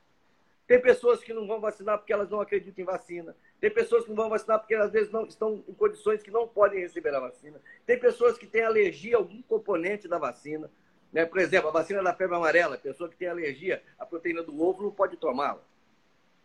[0.67, 3.37] Tem pessoas que não vão vacinar porque elas não acreditam em vacina.
[3.61, 6.49] Tem pessoas que não vão vacinar porque às vezes não estão em condições que não
[6.49, 7.61] podem receber a vacina.
[7.85, 10.71] Tem pessoas que têm alergia a algum componente da vacina.
[11.13, 11.27] Né?
[11.27, 14.59] Por exemplo, a vacina da febre amarela, a pessoa que tem alergia à proteína do
[14.63, 15.63] ovo não pode tomá-la.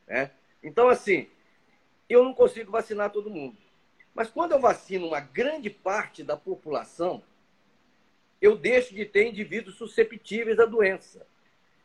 [0.05, 0.31] Né?
[0.61, 1.29] Então, assim,
[2.09, 3.55] eu não consigo vacinar todo mundo.
[4.13, 7.23] Mas quando eu vacino uma grande parte da população,
[8.41, 11.25] eu deixo de ter indivíduos susceptíveis à doença.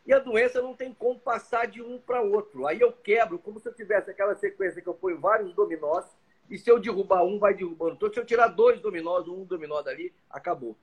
[0.06, 2.66] E a doença não tem como passar de um para outro.
[2.66, 6.04] Aí eu quebro, como se eu tivesse aquela sequência que eu ponho vários dominós,
[6.50, 8.12] e se eu derrubar um, vai derrubando todo.
[8.12, 10.76] Se eu tirar dois dominós, um dominó dali, acabou.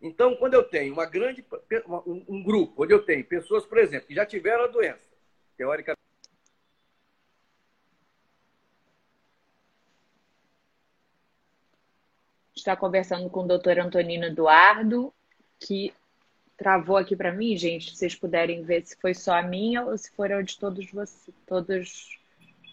[0.00, 1.44] Então, quando eu tenho uma grande
[2.06, 5.00] um, um grupo, onde eu tenho pessoas, por exemplo, que já tiveram a doença,
[5.56, 5.98] teoricamente.
[12.54, 15.12] Está conversando com o doutor Antonino Eduardo,
[15.58, 15.92] que
[16.58, 17.90] travou aqui para mim, gente.
[17.90, 21.34] Se vocês puderem ver se foi só a minha ou se foram de todos vocês,
[21.46, 22.18] todos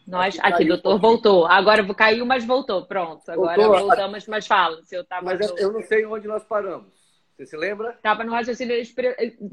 [0.07, 0.37] nós.
[0.39, 1.45] Aqui, aqui doutor, voltou.
[1.45, 2.85] Agora caiu, mas voltou.
[2.85, 3.29] Pronto.
[3.29, 3.87] Agora voltou.
[3.87, 4.81] voltamos, mas fala.
[4.83, 6.93] Se eu tava mas eu não sei onde nós paramos.
[7.37, 7.91] Você se lembra?
[7.91, 8.75] Estava no raciocínio.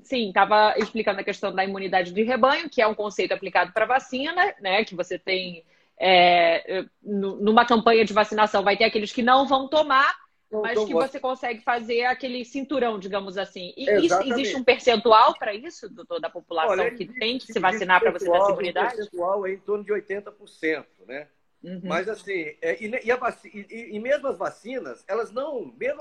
[0.05, 3.87] Sim, estava explicando a questão da imunidade de rebanho, que é um conceito aplicado para
[3.87, 4.85] vacina, né?
[4.85, 5.65] Que você tem.
[6.05, 10.13] É, numa campanha de vacinação, vai ter aqueles que não vão tomar,
[10.61, 13.73] mas que você consegue fazer aquele cinturão, digamos assim.
[13.77, 17.59] E isso, existe um percentual para isso, doutor, da população Olha, que tem que se
[17.59, 18.95] vacinar para você ter essa imunidade?
[18.95, 21.29] O percentual é em torno de 80%, né?
[21.63, 21.81] Uhum.
[21.85, 26.01] Mas assim, é, e, e, e, e, mesmo as vacinas, elas não, mesmo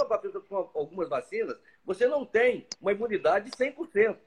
[0.49, 4.17] com algumas vacinas, você não tem uma imunidade de 100%.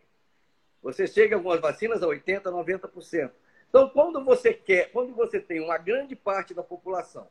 [0.83, 3.31] Você chega a algumas vacinas a 80%, 90%.
[3.69, 7.29] Então, quando você quer, quando você tem uma grande parte da população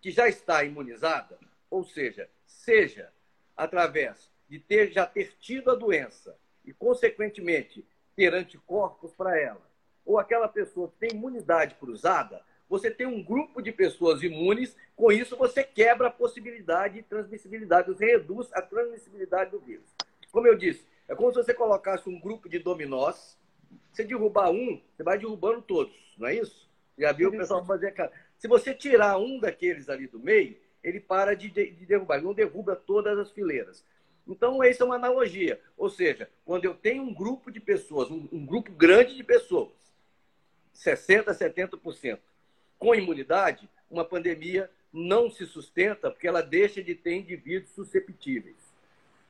[0.00, 1.38] que já está imunizada,
[1.70, 2.28] ou seja,
[2.64, 3.12] seja
[3.56, 9.62] através de ter, já ter tido a doença e, consequentemente, ter anticorpos para ela,
[10.04, 15.12] ou aquela pessoa que tem imunidade cruzada, você tem um grupo de pessoas imunes, com
[15.12, 19.86] isso você quebra a possibilidade de transmissibilidade, você reduz a transmissibilidade do vírus.
[20.32, 23.38] Como eu disse, é como se você colocasse um grupo de dominós,
[23.92, 26.68] você derrubar um, você vai derrubando todos, não é isso?
[26.98, 28.10] Já viu o pessoal fazer aquela.
[28.38, 32.26] Se você tirar um daqueles ali do meio, ele para de, de, de derrubar, ele
[32.26, 33.82] não derruba todas as fileiras.
[34.28, 35.60] Então, essa é uma analogia.
[35.76, 39.72] Ou seja, quando eu tenho um grupo de pessoas, um, um grupo grande de pessoas,
[40.74, 42.18] 60%, 70%,
[42.78, 48.56] com imunidade, uma pandemia não se sustenta porque ela deixa de ter indivíduos susceptíveis.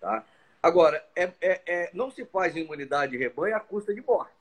[0.01, 0.25] Tá?
[0.63, 4.35] Agora, é, é, é, não se faz imunidade de rebanho à custa de mortes.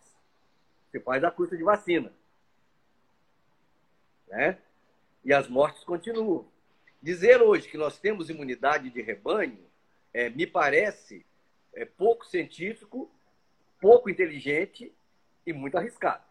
[0.91, 2.11] Se faz à custa de vacina.
[4.27, 4.57] Né?
[5.23, 6.52] E as mortes continuam.
[7.03, 9.59] Dizer hoje que nós temos imunidade de rebanho
[10.13, 11.25] é, me parece
[11.73, 13.11] é, pouco científico,
[13.81, 14.89] pouco inteligente
[15.45, 16.23] e muito arriscado.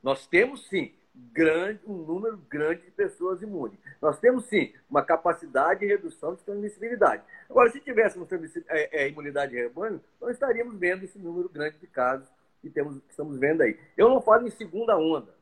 [0.00, 0.94] Nós temos sim
[1.32, 3.76] grande, um número grande de pessoas imunes.
[4.00, 7.24] Nós temos, sim, uma capacidade de redução de transmissibilidade.
[7.48, 8.28] Agora, se tivéssemos
[8.68, 12.28] é, é, imunidade de rebanho, não estaríamos vendo esse número grande de casos
[12.62, 13.76] que, temos, que estamos vendo aí.
[13.96, 15.34] Eu não falo em segunda onda.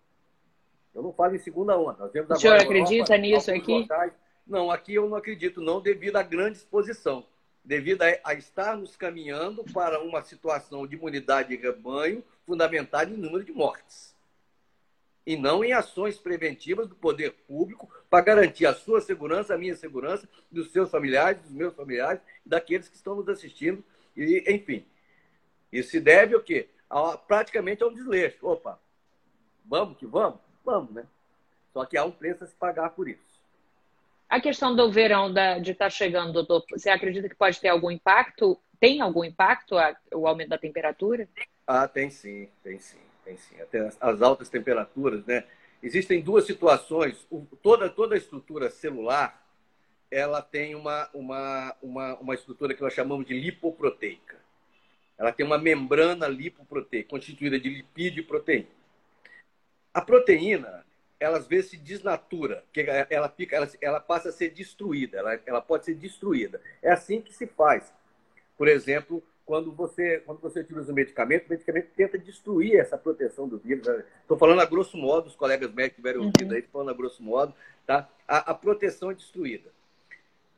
[0.95, 2.11] Eu não falo em segunda onda.
[2.11, 3.81] Nós o senhor acredita Europa, nisso aqui?
[3.81, 4.28] Locais.
[4.49, 7.27] Não, aqui eu não acredito, não, devido à grande exposição,
[7.63, 13.53] devido a, estarmos caminhando para uma situação de imunidade de rebanho fundamentada em número de
[13.53, 14.17] mortes.
[15.27, 19.77] E não em ações preventivas do poder público para garantir a sua segurança, a minha
[19.77, 23.85] segurança, dos seus familiares, dos meus familiares, daqueles que estão nos assistindo,
[24.17, 24.87] e, enfim.
[25.71, 26.71] Isso se deve ao quê?
[26.89, 28.39] A, praticamente a um desleixo.
[28.47, 28.81] Opa,
[29.67, 30.41] vamos que vamos?
[30.65, 31.07] Vamos, né?
[31.75, 33.28] Só que há um preço a se pagar por isso.
[34.29, 37.91] A questão do verão da, de estar tá chegando, você acredita que pode ter algum
[37.91, 38.61] impacto?
[38.79, 41.29] Tem algum impacto a, o aumento da temperatura?
[41.67, 43.61] Ah, tem sim, tem sim, tem sim.
[43.61, 45.45] Até as, as altas temperaturas, né?
[45.83, 47.27] Existem duas situações.
[47.31, 49.47] O, toda, toda a estrutura celular,
[50.11, 54.37] ela tem uma, uma, uma, uma estrutura que nós chamamos de lipoproteica.
[55.17, 58.69] Ela tem uma membrana lipoproteica, constituída de lipídio e proteína.
[59.93, 60.85] A proteína,
[61.21, 65.41] ela às vezes se desnatura, que ela, fica, ela, ela passa a ser destruída, ela,
[65.45, 66.61] ela pode ser destruída.
[66.81, 67.93] É assim que se faz.
[68.57, 73.49] Por exemplo, quando você, quando você utiliza um medicamento, o medicamento tenta destruir essa proteção
[73.49, 73.87] do vírus.
[74.21, 76.57] Estou falando a grosso modo, os colegas médicos tiveram ouvido uhum.
[76.57, 77.55] aí, falando a grosso modo,
[77.87, 78.09] tá?
[78.27, 79.71] A, a, proteção é destruída.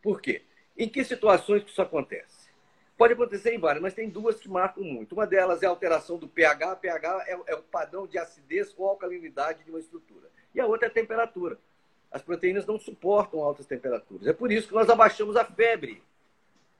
[0.03, 0.43] Por quê?
[0.77, 2.51] Em que situações que isso acontece?
[2.99, 5.15] Pode acontecer em várias, mas tem duas que marcam muito.
[5.15, 6.77] Uma delas é a alteração do pH.
[6.77, 10.87] pH é, é o padrão de acidez ou alcalinidade de uma estrutura e a outra
[10.87, 11.59] é a temperatura.
[12.11, 14.27] As proteínas não suportam altas temperaturas.
[14.27, 16.03] É por isso que nós abaixamos a febre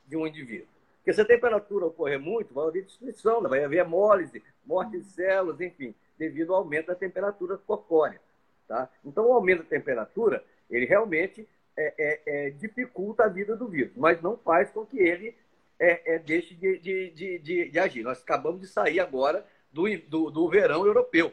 [0.07, 0.67] de um indivíduo.
[0.97, 5.61] Porque se a temperatura ocorrer muito, vai haver destruição, vai haver hemólise, morte de células,
[5.61, 8.21] enfim, devido ao aumento da temperatura corpórea.
[8.69, 8.89] Tá?
[9.05, 13.93] Então, o aumento da temperatura, ele realmente é, é, é, dificulta a vida do vírus,
[13.97, 15.35] mas não faz com que ele
[15.79, 18.03] é, é, deixe de, de, de, de, agir.
[18.03, 21.33] Nós acabamos de sair agora do, do, do verão europeu.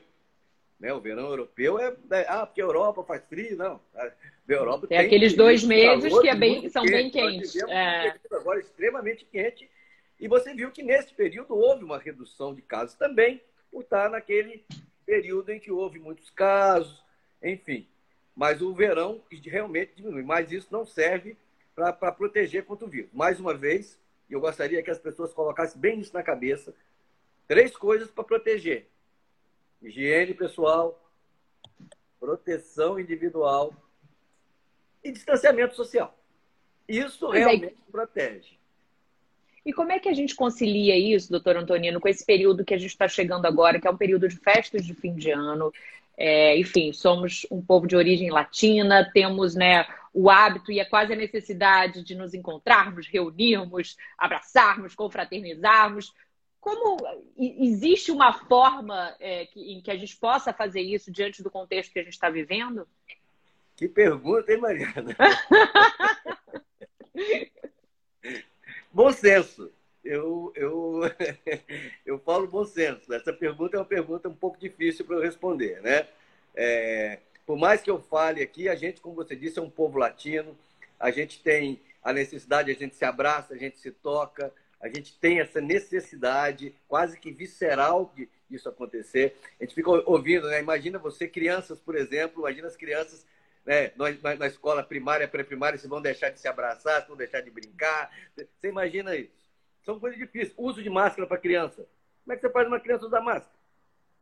[0.80, 0.94] Né?
[0.94, 3.80] O verão europeu é, é, Ah, porque a Europa faz frio, não.
[3.96, 4.12] A
[4.48, 6.94] Europa tem, tem aqueles dois meses que é bem, são quente.
[6.94, 7.56] bem quentes.
[7.56, 8.16] É.
[8.32, 9.70] Agora extremamente quente.
[10.20, 14.64] E você viu que nesse período houve uma redução de casos também, por estar naquele
[15.06, 17.04] período em que houve muitos casos,
[17.42, 17.88] enfim.
[18.36, 20.24] Mas o verão realmente diminui.
[20.24, 21.36] Mas isso não serve
[21.76, 23.10] para proteger contra o vírus.
[23.14, 26.74] Mais uma vez, eu gostaria que as pessoas colocassem bem isso na cabeça.
[27.48, 28.88] Três coisas para proteger
[29.82, 31.00] higiene pessoal,
[32.20, 33.74] proteção individual
[35.04, 36.18] e distanciamento social.
[36.88, 37.92] Isso Mas realmente aí...
[37.92, 38.58] protege.
[39.66, 42.78] E como é que a gente concilia isso, doutor Antonino, com esse período que a
[42.78, 45.74] gente está chegando agora, que é um período de festas de fim de ano?
[46.16, 51.12] É, enfim, somos um povo de origem latina, temos né, o hábito e é quase
[51.12, 56.14] a necessidade de nos encontrarmos, reunirmos, abraçarmos, confraternizarmos.
[56.68, 56.98] Como
[57.38, 61.94] existe uma forma é, que, em que a gente possa fazer isso diante do contexto
[61.94, 62.86] que a gente está vivendo?
[63.78, 65.16] Que pergunta, hein, Mariana?
[68.92, 69.72] bom senso.
[70.04, 71.04] Eu, eu,
[72.06, 73.14] eu falo bom senso.
[73.14, 76.06] Essa pergunta é uma pergunta um pouco difícil para eu responder, né?
[76.54, 79.98] É, por mais que eu fale aqui, a gente, como você disse, é um povo
[79.98, 80.54] latino.
[81.00, 85.18] A gente tem a necessidade, a gente se abraça, a gente se toca, a gente
[85.20, 89.36] tem essa necessidade quase que visceral de isso acontecer.
[89.60, 90.60] A gente fica ouvindo, né?
[90.60, 93.26] Imagina você, crianças, por exemplo, imagina as crianças
[93.66, 97.42] né, na, na escola primária, pré-primária, se vão deixar de se abraçar, se vão deixar
[97.42, 98.12] de brincar.
[98.36, 99.36] Você imagina isso?
[99.84, 100.54] São coisas difíceis.
[100.58, 101.86] Uso de máscara para criança.
[102.24, 103.58] Como é que você faz uma criança usar máscara?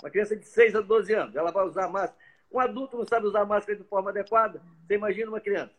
[0.01, 2.19] Uma criança de 6 a 12 anos, ela vai usar máscara.
[2.51, 4.61] Um adulto não sabe usar máscara de forma adequada.
[4.85, 5.73] Você imagina uma criança.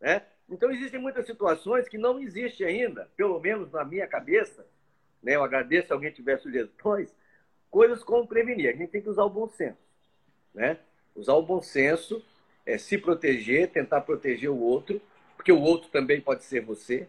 [0.00, 0.22] Né?
[0.48, 4.66] Então, existem muitas situações que não existem ainda, pelo menos na minha cabeça.
[5.22, 5.34] Né?
[5.34, 7.14] Eu agradeço se alguém tiver sugestões.
[7.70, 8.68] Coisas como prevenir.
[8.68, 9.78] A gente tem que usar o bom senso.
[10.54, 10.78] Né?
[11.14, 12.24] Usar o bom senso,
[12.64, 15.00] é, se proteger, tentar proteger o outro,
[15.36, 17.08] porque o outro também pode ser você.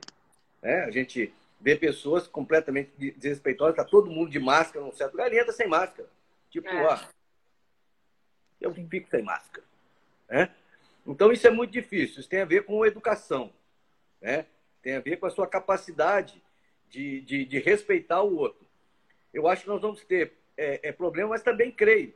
[0.62, 0.84] Né?
[0.84, 5.52] A gente vê pessoas completamente desrespeitosas, está todo mundo de máscara num certo lugar, entra
[5.52, 6.08] sem máscara.
[6.50, 6.94] Tipo, é.
[6.94, 7.10] ah,
[8.60, 9.66] eu fico sem máscara.
[10.30, 10.54] Né?
[11.08, 12.20] Então, isso é muito difícil.
[12.20, 13.52] Isso tem a ver com educação.
[14.22, 14.46] Né?
[14.82, 16.44] Tem a ver com a sua capacidade
[16.90, 18.66] de, de, de respeitar o outro.
[19.34, 22.14] Eu acho que nós vamos ter é, é problema, mas também creio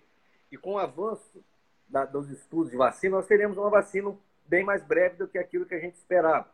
[0.50, 1.44] que com o avanço
[1.88, 4.16] da, dos estudos de vacina, nós teremos uma vacina
[4.46, 6.50] bem mais breve do que aquilo que a gente esperava.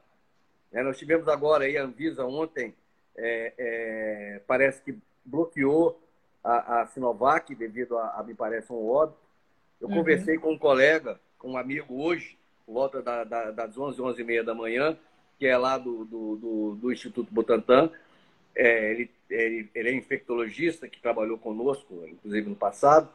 [0.71, 2.75] É, nós tivemos agora aí a Anvisa ontem,
[3.15, 6.01] é, é, parece que bloqueou
[6.43, 9.19] a, a Sinovac devido a, a, me parece, um óbito.
[9.79, 9.95] Eu uhum.
[9.95, 14.23] conversei com um colega com um amigo hoje, volta da, da, das 11, 11 e
[14.23, 14.97] meia da manhã,
[15.38, 17.91] que é lá do, do, do, do Instituto Butantan.
[18.55, 23.07] É, ele, ele, ele, é infectologista, que trabalhou conosco, inclusive no passado.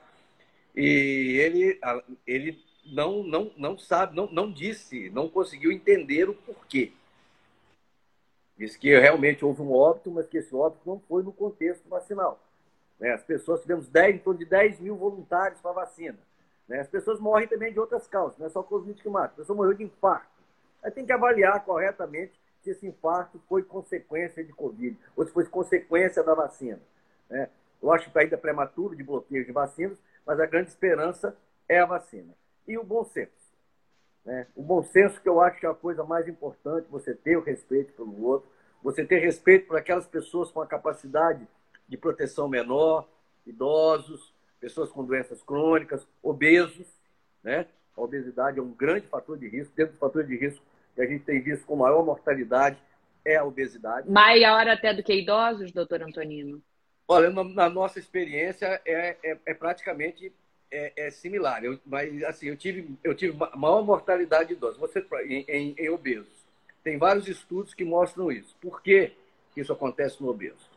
[0.75, 1.81] E ele,
[2.27, 6.93] ele não, não, não sabe, não, não disse, não conseguiu entender o porquê.
[8.57, 12.41] Disse que realmente houve um óbito, mas que esse óbito não foi no contexto vacinal.
[13.01, 13.13] Né?
[13.13, 16.19] As pessoas, tivemos 10, em torno de 10 mil voluntários para a vacina.
[16.73, 16.81] Né?
[16.81, 19.35] As pessoas morrem também de outras causas, não é só Covid que mata.
[19.35, 20.27] A pessoa morreu de infarto.
[20.83, 25.45] Aí tem que avaliar corretamente se esse infarto foi consequência de Covid ou se foi
[25.45, 26.81] consequência da vacina.
[27.29, 27.51] Né?
[27.83, 31.37] Eu acho que ainda é prematuro de bloqueio de vacinas, mas a grande esperança
[31.69, 32.33] é a vacina.
[32.67, 33.53] E o bom senso.
[34.25, 34.47] Né?
[34.57, 37.43] O bom senso que eu acho que é a coisa mais importante, você ter o
[37.43, 38.49] respeito pelo outro,
[38.83, 41.47] você ter respeito por aquelas pessoas com a capacidade
[41.87, 43.07] de proteção menor,
[43.45, 44.32] idosos,
[44.63, 46.87] pessoas com doenças crônicas, obesos,
[47.43, 47.67] né?
[47.97, 49.75] A obesidade é um grande fator de risco.
[49.75, 52.79] Dentro do fator de risco que a gente tem visto com maior mortalidade
[53.25, 54.09] é a obesidade.
[54.09, 56.63] Maior até do que idosos, doutor Antonino?
[57.09, 60.33] Olha, na nossa experiência é, é, é praticamente
[60.71, 61.65] é, é, similar.
[61.65, 65.89] Eu, mas assim, eu tive, eu tive maior mortalidade de idosos você, em, em, em
[65.91, 66.47] obesos.
[66.85, 68.57] Tem vários estudos que mostram isso.
[68.61, 69.13] Por que
[69.57, 70.71] isso acontece no obeso?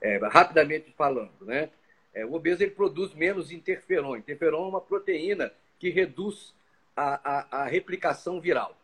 [0.00, 1.70] É, rapidamente falando, né?
[2.12, 4.16] É, o obeso ele produz menos interferon.
[4.16, 6.54] Interferon é uma proteína que reduz
[6.96, 8.76] a, a, a replicação viral.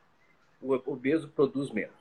[0.61, 1.95] O obeso produz menos.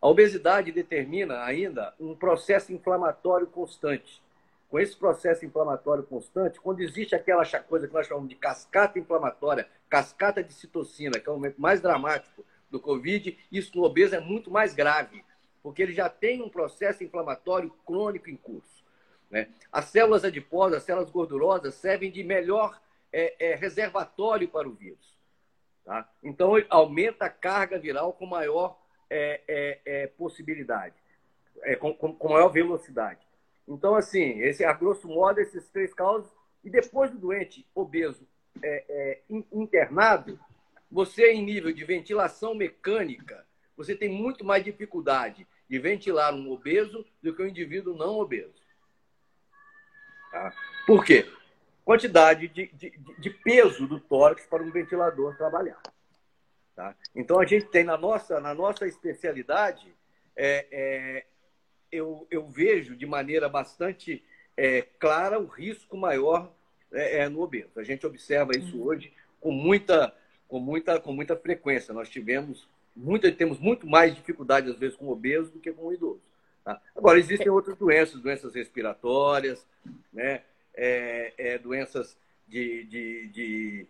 [0.00, 4.22] A obesidade determina ainda um processo inflamatório constante.
[4.70, 9.68] Com esse processo inflamatório constante, quando existe aquela coisa que nós chamamos de cascata inflamatória,
[9.88, 14.20] cascata de citocina, que é o momento mais dramático do Covid, isso no obeso é
[14.20, 15.24] muito mais grave,
[15.62, 18.77] porque ele já tem um processo inflamatório crônico em curso.
[19.30, 19.48] Né?
[19.70, 22.80] As células adiposas, as células gordurosas, servem de melhor
[23.12, 25.16] é, é, reservatório para o vírus.
[25.84, 26.08] Tá?
[26.22, 28.78] Então, aumenta a carga viral com maior
[29.10, 30.94] é, é, é possibilidade,
[31.62, 33.20] é, com, com, com, maior velocidade.
[33.66, 36.30] Então, assim, esse, a grosso modo, esses três causas.
[36.64, 38.26] E depois do doente obeso
[39.52, 40.38] internado,
[40.90, 47.06] você, em nível de ventilação mecânica, você tem muito mais dificuldade de ventilar um obeso
[47.22, 48.54] do que um indivíduo não obeso.
[50.30, 50.52] Tá?
[50.86, 51.26] Por quê?
[51.84, 55.80] Quantidade de, de, de, peso do tórax para um ventilador trabalhar.
[56.76, 56.94] Tá?
[57.14, 59.94] Então, a gente tem na nossa, na nossa especialidade,
[60.36, 61.26] é, é,
[61.90, 64.22] eu, eu vejo de maneira bastante
[64.56, 66.52] é, clara o risco maior
[66.92, 67.78] é, é, no obeso.
[67.78, 68.84] A gente observa isso uhum.
[68.84, 70.14] hoje com muita,
[70.46, 71.94] com, muita, com muita frequência.
[71.94, 76.20] Nós tivemos muita, temos muito mais dificuldade, às vezes, com obeso do que com idoso.
[76.68, 76.82] Tá?
[76.94, 79.66] Agora, existem outras doenças, doenças respiratórias,
[80.12, 80.42] né?
[80.74, 82.14] É, é, doenças
[82.46, 83.86] de, de, de,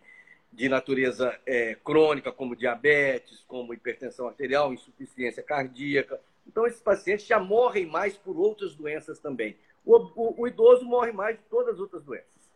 [0.53, 6.21] de natureza é, crônica, como diabetes, como hipertensão arterial, insuficiência cardíaca.
[6.47, 9.57] Então, esses pacientes já morrem mais por outras doenças também.
[9.85, 12.49] O, o, o idoso morre mais de todas as outras doenças.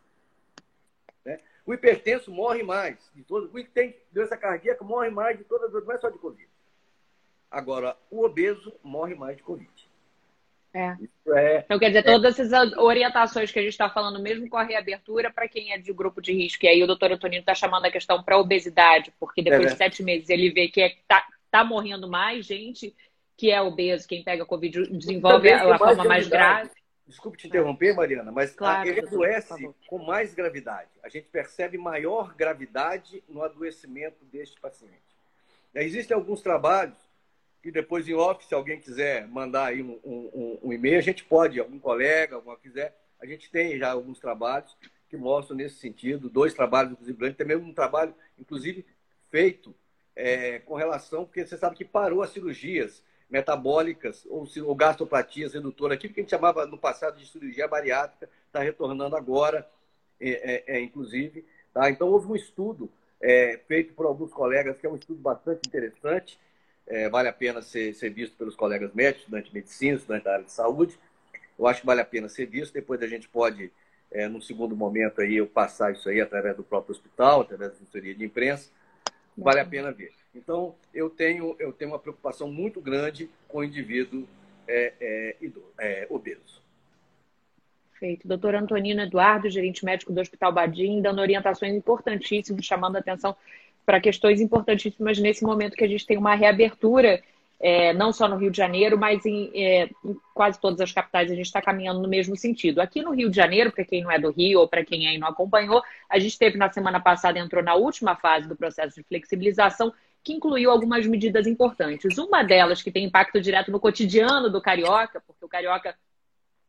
[1.26, 1.41] Né?
[1.65, 3.49] O hipertenso morre mais de todas.
[3.49, 6.17] O que tem doença cardíaca morre mais de todas as outras, não é só de
[6.17, 6.47] Covid.
[7.51, 9.82] Agora, o obeso morre mais de Covid.
[10.74, 10.97] É.
[11.28, 11.59] é.
[11.59, 12.01] então, quer dizer, é.
[12.01, 15.78] todas essas orientações que a gente está falando, mesmo com a reabertura, para quem é
[15.78, 19.13] de grupo de risco, e aí o doutor Antonino está chamando a questão para obesidade,
[19.19, 22.45] porque depois é, de sete meses ele vê que está é, tá, tá morrendo mais
[22.45, 22.95] gente
[23.38, 26.69] que é obeso, quem pega Covid desenvolve a, a forma mais grave.
[27.05, 30.89] Desculpe te interromper, Mariana, mas claro, ele adoece com mais gravidade.
[31.03, 35.01] A gente percebe maior gravidade no adoecimento deste paciente.
[35.76, 36.97] Existem alguns trabalhos
[37.64, 41.24] que depois em off, se alguém quiser mandar aí um, um, um e-mail, a gente
[41.24, 44.76] pode, algum colega, alguma quiser, a gente tem já alguns trabalhos
[45.09, 48.86] que mostram nesse sentido, dois trabalhos, inclusive, tem mesmo um trabalho, inclusive,
[49.32, 49.74] feito
[50.14, 55.97] é, com relação, porque você sabe que parou as cirurgias metabólicas ou, ou gastoplatias redutoras,
[55.97, 59.66] aquilo que a gente chamava no passado de cirurgia bariátrica, está retornando agora,
[60.20, 61.45] é, é, é, inclusive.
[61.74, 61.89] Tá?
[61.89, 62.91] Então, houve um estudo
[63.22, 66.38] é, feito por alguns colegas, que é um estudo bastante interessante,
[66.88, 70.34] é, vale a pena ser, ser, visto pelos colegas médicos, estudantes de medicina, estudantes da
[70.34, 70.97] área de saúde.
[71.57, 72.73] Eu acho que vale a pena ser visto.
[72.73, 73.71] Depois a gente pode,
[74.11, 77.77] é, num segundo momento, aí, eu passar isso aí através do próprio hospital, através da
[77.77, 78.69] assessoria de imprensa.
[79.38, 80.11] Vale a pena ver.
[80.36, 84.27] Então, eu tenho, eu tenho uma preocupação muito grande com o indivíduo
[84.67, 85.36] é, é,
[85.79, 86.61] é, obeso.
[87.91, 88.27] Perfeito.
[88.27, 93.36] Doutor Antonino Eduardo, gerente médico do Hospital Badim, dando orientações importantíssimas, chamando a atenção
[93.86, 97.21] para questões importantíssimas nesse momento que a gente tem uma reabertura,
[97.59, 101.31] é, não só no Rio de Janeiro, mas em, é, em quase todas as capitais
[101.31, 102.81] a gente está caminhando no mesmo sentido.
[102.81, 105.17] Aqui no Rio de Janeiro, para quem não é do Rio ou para quem aí
[105.17, 109.03] não acompanhou, a gente teve na semana passada, entrou na última fase do processo de
[109.03, 112.17] flexibilização, que incluiu algumas medidas importantes.
[112.17, 115.95] Uma delas que tem impacto direto no cotidiano do carioca, porque o carioca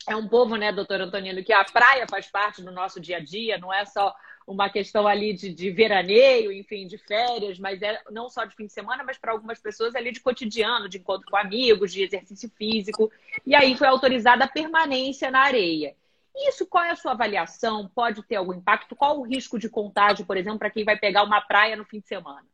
[0.09, 3.21] é um povo, né, doutor Antonino, que a praia faz parte do nosso dia a
[3.21, 4.15] dia, não é só
[4.47, 8.67] uma questão ali de, de veraneio, enfim, de férias, mas é não só de fim
[8.67, 12.51] de semana, mas para algumas pessoas ali de cotidiano, de encontro com amigos, de exercício
[12.51, 13.11] físico.
[13.47, 15.97] E aí foi autorizada a permanência na areia.
[16.37, 17.89] Isso, qual é a sua avaliação?
[17.95, 18.97] Pode ter algum impacto?
[18.97, 22.01] Qual o risco de contágio, por exemplo, para quem vai pegar uma praia no fim
[22.01, 22.45] de semana?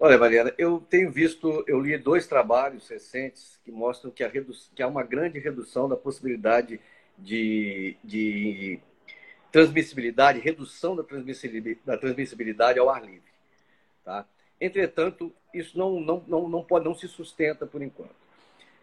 [0.00, 4.52] Olha, Mariana, eu tenho visto, eu li dois trabalhos recentes que mostram que, redu...
[4.72, 6.80] que há uma grande redução da possibilidade
[7.18, 8.78] de, de
[9.50, 13.28] transmissibilidade, redução da transmissibilidade, da transmissibilidade ao ar livre.
[14.04, 14.24] Tá?
[14.60, 18.14] Entretanto, isso não, não, não, não, pode, não se sustenta por enquanto.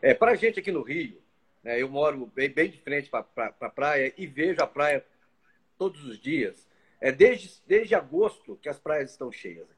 [0.01, 1.18] É, para a gente aqui no Rio,
[1.63, 5.05] né, eu moro bem, bem de frente para a pra praia e vejo a praia
[5.78, 6.68] todos os dias.
[6.99, 9.76] É desde, desde agosto que as praias estão cheias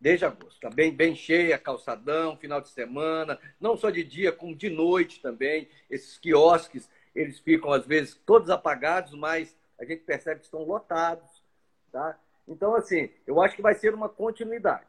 [0.00, 0.54] desde agosto.
[0.54, 5.20] Está bem, bem cheia, calçadão, final de semana, não só de dia, como de noite
[5.20, 5.68] também.
[5.90, 11.42] Esses quiosques, eles ficam às vezes todos apagados, mas a gente percebe que estão lotados.
[11.90, 12.18] Tá?
[12.46, 14.86] Então, assim, eu acho que vai ser uma continuidade.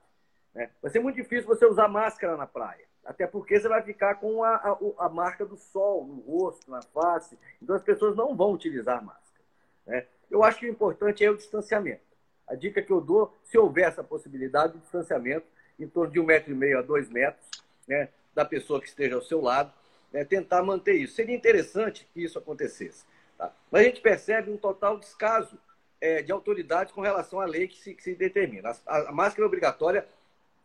[0.54, 0.70] Né?
[0.82, 2.88] Vai ser muito difícil você usar máscara na praia.
[3.06, 6.82] Até porque você vai ficar com a, a, a marca do sol no rosto, na
[6.82, 7.38] face.
[7.62, 9.46] Então as pessoas não vão utilizar máscara.
[9.88, 10.06] Né?
[10.30, 12.09] Eu acho que o importante é o distanciamento.
[12.50, 15.46] A dica que eu dou, se houver essa possibilidade de distanciamento
[15.80, 17.46] em torno de um metro e meio a dois metros,
[17.88, 19.72] né, da pessoa que esteja ao seu lado,
[20.12, 21.14] né, tentar manter isso.
[21.14, 23.06] Seria interessante que isso acontecesse.
[23.38, 23.54] Tá?
[23.72, 25.58] Mas a gente percebe um total descaso
[26.02, 28.72] é, de autoridades com relação à lei que se, que se determina.
[28.86, 30.08] A, a, máscara é obrigatória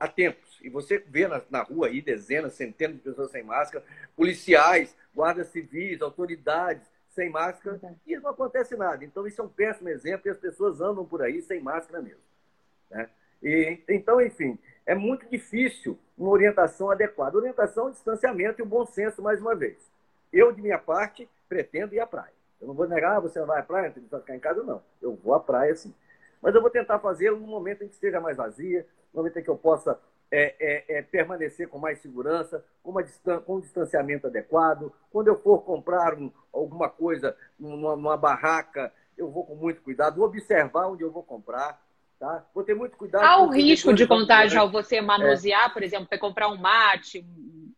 [0.01, 0.59] há tempos.
[0.63, 3.85] E você vê na, na rua aí dezenas, centenas de pessoas sem máscara,
[4.17, 9.05] policiais, guardas civis, autoridades sem máscara e não acontece nada.
[9.05, 12.21] Então, isso é um péssimo exemplo e as pessoas andam por aí sem máscara mesmo.
[12.91, 13.09] Né?
[13.43, 17.37] E, então, enfim, é muito difícil uma orientação adequada.
[17.37, 19.91] Orientação, distanciamento e o bom senso, mais uma vez.
[20.33, 22.33] Eu, de minha parte, pretendo ir à praia.
[22.61, 24.63] Eu não vou negar, ah, você não vai à praia, tem que ficar em casa,
[24.63, 24.83] não.
[25.01, 25.95] Eu vou à praia, sim.
[26.43, 29.43] Mas eu vou tentar fazê-lo no momento em que esteja mais vazia, no momento em
[29.43, 29.99] que eu possa
[30.31, 33.03] é, é, é, permanecer com mais segurança, com, uma
[33.41, 34.93] com um distanciamento adequado.
[35.11, 40.17] Quando eu for comprar um, alguma coisa numa, numa, barraca, eu vou com muito cuidado,
[40.17, 41.83] vou observar onde eu vou comprar.
[42.19, 42.45] Tá?
[42.55, 43.25] Vou ter muito cuidado.
[43.25, 47.25] Há o risco de contágio ao você manusear, por exemplo, para comprar um mate,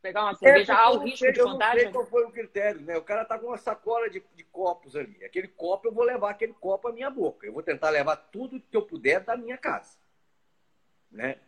[0.01, 1.81] pegar uma cerveja, há o risco sei, de contágio?
[1.81, 2.97] Eu não sei qual foi o critério, né?
[2.97, 5.25] O cara tá com uma sacola de, de, copos ali.
[5.25, 7.47] Aquele copo, eu vou levar aquele copo à minha boca.
[7.47, 9.99] Eu vou tentar levar tudo que eu puder da minha casa.
[11.11, 11.39] Né?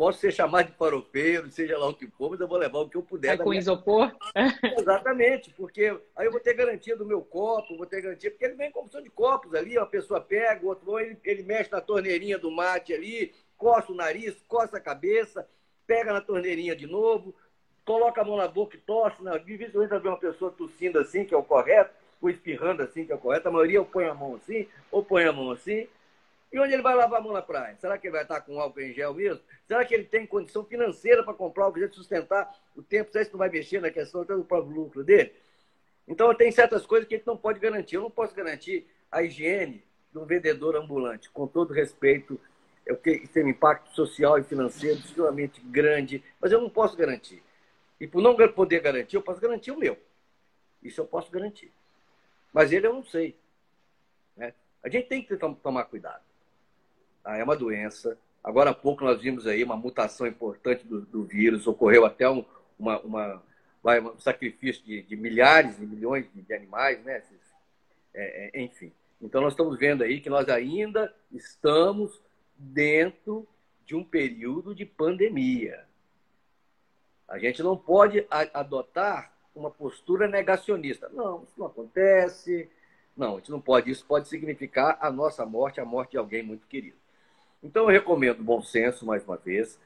[0.00, 2.88] Posso ser chamado de faropeiro, seja lá o que for, mas eu vou levar o
[2.88, 3.34] que eu puder.
[3.34, 4.10] É com isopor?
[4.78, 8.54] Exatamente, porque aí eu vou ter garantia do meu copo, vou ter garantia, porque ele
[8.54, 11.82] vem com opção de copos ali, uma pessoa pega, o outro ele, ele mexe na
[11.82, 15.46] torneirinha do mate ali, coça o nariz, coça a cabeça,
[15.86, 17.34] pega na torneirinha de novo,
[17.84, 19.22] coloca a mão na boca e tosse.
[19.22, 19.38] Né?
[19.44, 23.14] Dificilmente ver uma pessoa tossindo assim, que é o correto, ou espirrando assim, que é
[23.16, 23.48] o correto.
[23.48, 25.86] A maioria ou põe a mão assim, ou põe a mão assim.
[26.52, 27.76] E onde ele vai lavar a mão na praia?
[27.78, 29.40] Será que ele vai estar com álcool em gel mesmo?
[29.66, 33.12] Será que ele tem condição financeira para comprar em gel de sustentar o tempo?
[33.12, 35.32] Será que não vai mexer na questão até do próprio lucro dele?
[36.08, 37.94] Então, tem certas coisas que a gente não pode garantir.
[37.94, 42.40] Eu não posso garantir a higiene de um vendedor ambulante, com todo respeito,
[42.84, 46.96] é o que tem um impacto social e financeiro extremamente grande, mas eu não posso
[46.96, 47.42] garantir.
[48.00, 49.96] E por não poder garantir, eu posso garantir o meu.
[50.82, 51.70] Isso eu posso garantir.
[52.52, 53.36] Mas ele eu não sei.
[54.36, 54.54] Né?
[54.82, 56.22] A gente tem que tomar cuidado.
[57.22, 57.36] Tá?
[57.36, 58.18] É uma doença.
[58.42, 62.44] Agora há pouco nós vimos aí uma mutação importante do, do vírus, ocorreu até um,
[62.78, 63.42] uma, uma,
[63.84, 67.22] um sacrifício de, de milhares e milhões de, de animais, né?
[68.14, 68.92] É, é, enfim.
[69.20, 72.20] Então nós estamos vendo aí que nós ainda estamos
[72.56, 73.46] dentro
[73.84, 75.84] de um período de pandemia.
[77.28, 81.08] A gente não pode adotar uma postura negacionista.
[81.10, 82.68] Não, isso não acontece.
[83.16, 83.90] Não, a gente não pode.
[83.90, 86.96] Isso pode significar a nossa morte, a morte de alguém muito querido.
[87.62, 89.78] Então eu recomendo bom senso, mais uma vez,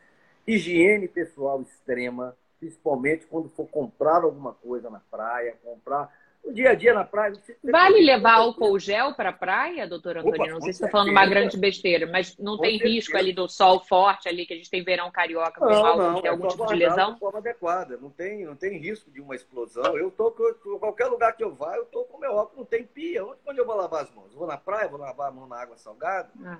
[0.47, 6.12] higiene pessoal extrema, principalmente quando for comprar alguma coisa na praia, comprar
[6.45, 7.33] o dia a dia na praia.
[7.64, 10.53] Vale levar álcool gel para a praia, doutor Antônio?
[10.53, 12.95] Não sei se está falando uma grande besteira, mas não tem certeza.
[12.95, 16.20] risco ali do sol forte ali, que a gente tem verão carioca, não, pessoal, não,
[16.20, 17.14] tem algum tipo de lesão?
[17.14, 19.97] De forma adequada, não tem, não tem risco de uma explosão.
[19.97, 20.31] Eu tô
[20.79, 23.25] qualquer lugar que eu vá, eu tô com meu óculos, não tem pia.
[23.25, 24.35] Onde, onde eu vou lavar as mãos?
[24.35, 26.31] vou na praia, vou lavar a mão na água salgada?
[26.45, 26.59] Ah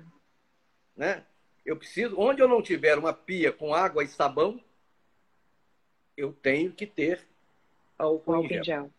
[0.95, 1.23] né?
[1.65, 4.61] Eu preciso, onde eu não tiver uma pia com água e sabão,
[6.15, 7.25] eu tenho que ter
[7.97, 8.91] álcool, em gel.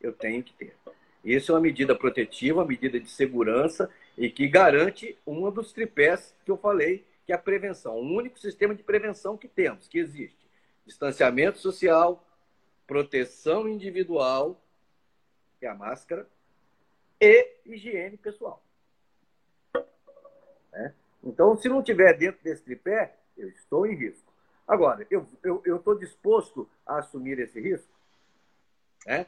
[0.00, 0.76] Eu tenho que ter.
[1.24, 6.34] Isso é uma medida protetiva, uma medida de segurança e que garante um dos tripés
[6.44, 7.96] que eu falei, que é a prevenção.
[7.96, 10.36] O único sistema de prevenção que temos, que existe.
[10.84, 12.22] Distanciamento social,
[12.86, 14.60] proteção individual
[15.64, 16.28] que é a máscara,
[17.18, 18.62] e higiene pessoal.
[20.70, 20.94] Né?
[21.24, 24.32] Então, se não tiver dentro desse tripé, eu estou em risco.
[24.66, 27.92] Agora, eu estou disposto a assumir esse risco?
[29.06, 29.26] Né?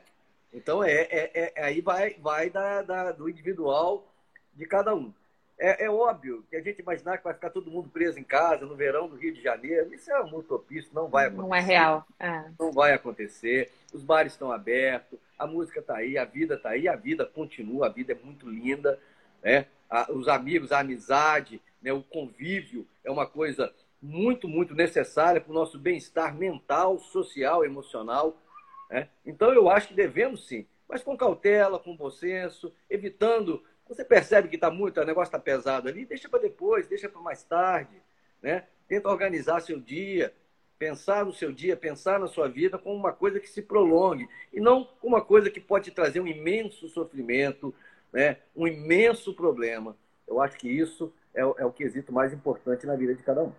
[0.53, 4.07] Então, é, é, é, aí vai, vai da, da, do individual
[4.55, 5.12] de cada um.
[5.59, 8.66] É, é, óbvio que a gente imaginar que vai ficar todo mundo preso em casa
[8.66, 11.49] no verão do Rio de Janeiro, isso é uma utopia, isso não vai acontecer.
[11.49, 12.07] Não é real.
[12.18, 12.44] É.
[12.59, 13.72] Não vai acontecer.
[13.92, 17.86] Os bares estão abertos, a música está aí, a vida está aí, a vida continua,
[17.86, 18.99] a vida é muito linda.
[19.42, 19.66] Né?
[20.11, 21.93] os amigos, a amizade, né?
[21.93, 28.41] o convívio é uma coisa muito, muito necessária para o nosso bem-estar mental, social, emocional.
[28.91, 29.09] Né?
[29.24, 33.62] Então, eu acho que devemos sim, mas com cautela, com bom senso, evitando.
[33.89, 37.20] Você percebe que está muito, o negócio está pesado ali, deixa para depois, deixa para
[37.20, 37.97] mais tarde.
[38.43, 38.64] Né?
[38.89, 40.33] Tenta organizar seu dia,
[40.79, 44.61] pensar no seu dia, pensar na sua vida como uma coisa que se prolongue e
[44.61, 47.74] não como uma coisa que pode trazer um imenso sofrimento,
[48.12, 48.39] né?
[48.55, 49.97] um imenso problema.
[50.27, 53.53] Eu acho que isso é, é o quesito mais importante na vida de cada um.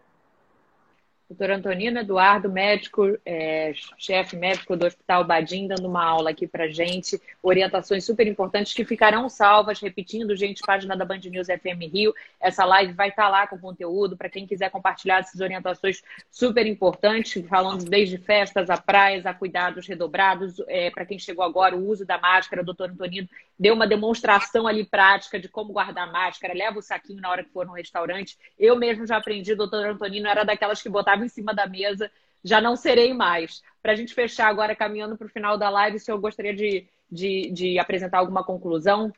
[1.30, 6.70] Doutor Antonino Eduardo, médico, é, chefe médico do Hospital Badim, dando uma aula aqui para
[6.70, 7.22] gente.
[7.44, 12.14] Orientações super importantes que ficarão salvas, repetindo, gente, página da Band News FM Rio.
[12.40, 16.02] Essa live vai estar tá lá com conteúdo para quem quiser compartilhar essas orientações
[16.32, 20.62] super importantes, falando desde festas a praias, a cuidados redobrados.
[20.70, 22.64] É, para quem chegou agora, o uso da máscara.
[22.64, 23.28] Doutor Antonino
[23.60, 27.52] deu uma demonstração ali prática de como guardar máscara, leva o saquinho na hora que
[27.52, 28.38] for no restaurante.
[28.58, 32.12] Eu mesmo já aprendi, doutor Antonino era daquelas que botava em cima da mesa,
[32.44, 33.62] já não serei mais.
[33.82, 36.88] Para a gente fechar agora, caminhando para o final da live, o senhor gostaria de,
[37.12, 39.12] de, de apresentar alguma conclusão?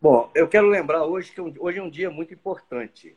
[0.00, 3.16] Bom, eu quero lembrar hoje que hoje é um dia muito importante.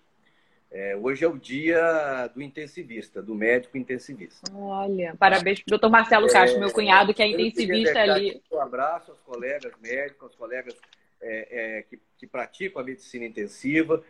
[0.71, 4.49] É, hoje é o dia do intensivista, do médico intensivista.
[4.55, 8.41] Olha, parabéns para o doutor Marcelo Castro, é, meu cunhado, que é intensivista ali.
[8.49, 10.73] Um abraço aos colegas médicos, aos colegas
[11.21, 14.01] é, é, que, que praticam a medicina intensiva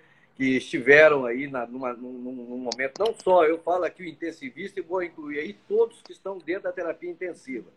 [0.41, 4.79] que estiveram aí na, numa, num, num, momento, não só eu falo aqui o intensivista
[4.79, 7.69] e vou incluir aí todos que estão dentro da terapia intensiva.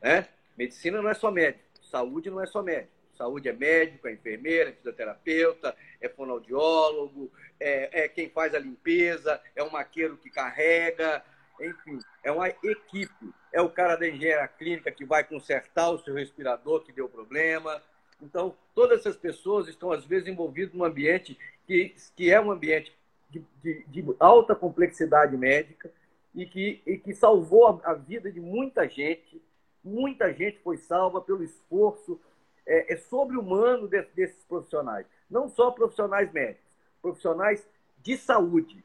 [0.00, 0.28] Né?
[0.56, 2.92] Medicina não é só médico, saúde não é só médico.
[3.16, 9.40] Saúde é médico, é enfermeira, é fisioterapeuta, é fonoaudiólogo, é, é quem faz a limpeza,
[9.56, 11.24] é o maqueiro que carrega,
[11.60, 13.34] enfim, é uma equipe.
[13.52, 17.82] É o cara da engenharia clínica que vai consertar o seu respirador que deu problema.
[18.22, 21.36] Então, todas essas pessoas estão, às vezes, envolvidas num ambiente
[21.68, 22.90] que, que é um ambiente
[23.28, 25.92] de, de, de alta complexidade médica
[26.34, 29.40] e que, e que salvou a, a, vida de muita gente.
[29.84, 32.18] Muita gente foi salva pelo esforço
[32.66, 35.06] é, é sobre-humano de, desses profissionais.
[35.30, 36.64] Não só profissionais médicos,
[37.02, 38.82] profissionais de saúde.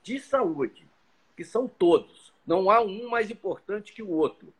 [0.00, 0.86] De saúde,
[1.36, 2.32] que são todos.
[2.46, 4.54] Não há um mais importante que o outro.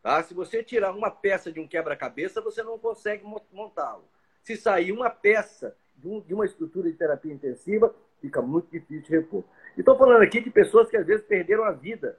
[0.00, 0.22] Tá?
[0.22, 4.04] Se você tirar uma peça de um quebra-cabeça, você não consegue montá-lo.
[4.42, 9.44] Se sair uma peça de uma estrutura de terapia intensiva, fica muito difícil de repor.
[9.76, 12.18] E estou falando aqui de pessoas que às vezes perderam a vida,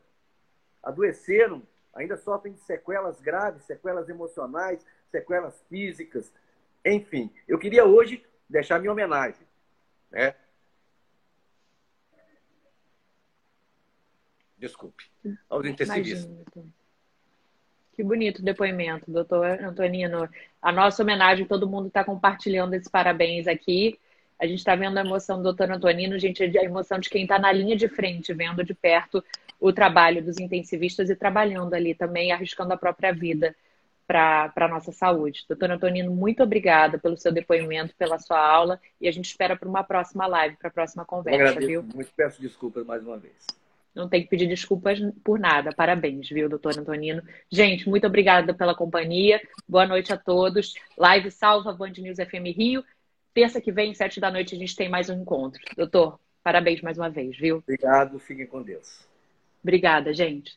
[0.84, 1.61] adoeceram,
[1.93, 6.32] ainda sofrem de sequelas graves, sequelas emocionais, sequelas físicas,
[6.86, 7.32] enfim.
[7.47, 9.45] Eu queria hoje deixar minha homenagem,
[10.11, 10.36] né?
[14.57, 15.09] Desculpe,
[15.49, 16.28] aos intensivistas.
[17.97, 20.29] Que bonito o depoimento, doutor Antonino.
[20.61, 23.99] A nossa homenagem, todo mundo está compartilhando esses parabéns aqui.
[24.39, 27.39] A gente está vendo a emoção do doutor Antonino, gente, a emoção de quem está
[27.39, 29.23] na linha de frente, vendo de perto
[29.59, 33.55] o trabalho dos intensivistas e trabalhando ali também, arriscando a própria vida
[34.05, 35.43] para a nossa saúde.
[35.49, 39.67] Doutor Antonino, muito obrigada pelo seu depoimento, pela sua aula, e a gente espera para
[39.67, 41.81] uma próxima live, para a próxima conversa, viu?
[41.81, 43.57] Muito peço desculpas mais uma vez.
[43.97, 45.71] Não tem que pedir desculpas por nada.
[45.75, 47.23] Parabéns, viu, doutor Antonino?
[47.51, 49.41] Gente, muito obrigada pela companhia.
[49.67, 50.75] Boa noite a todos.
[50.95, 52.83] Live salva Band News FM Rio.
[53.33, 55.59] Terça que vem, sete da noite, a gente tem mais um encontro.
[55.75, 57.57] Doutor, parabéns mais uma vez, viu?
[57.57, 59.03] Obrigado, fiquem com Deus.
[59.63, 60.55] Obrigada, gente.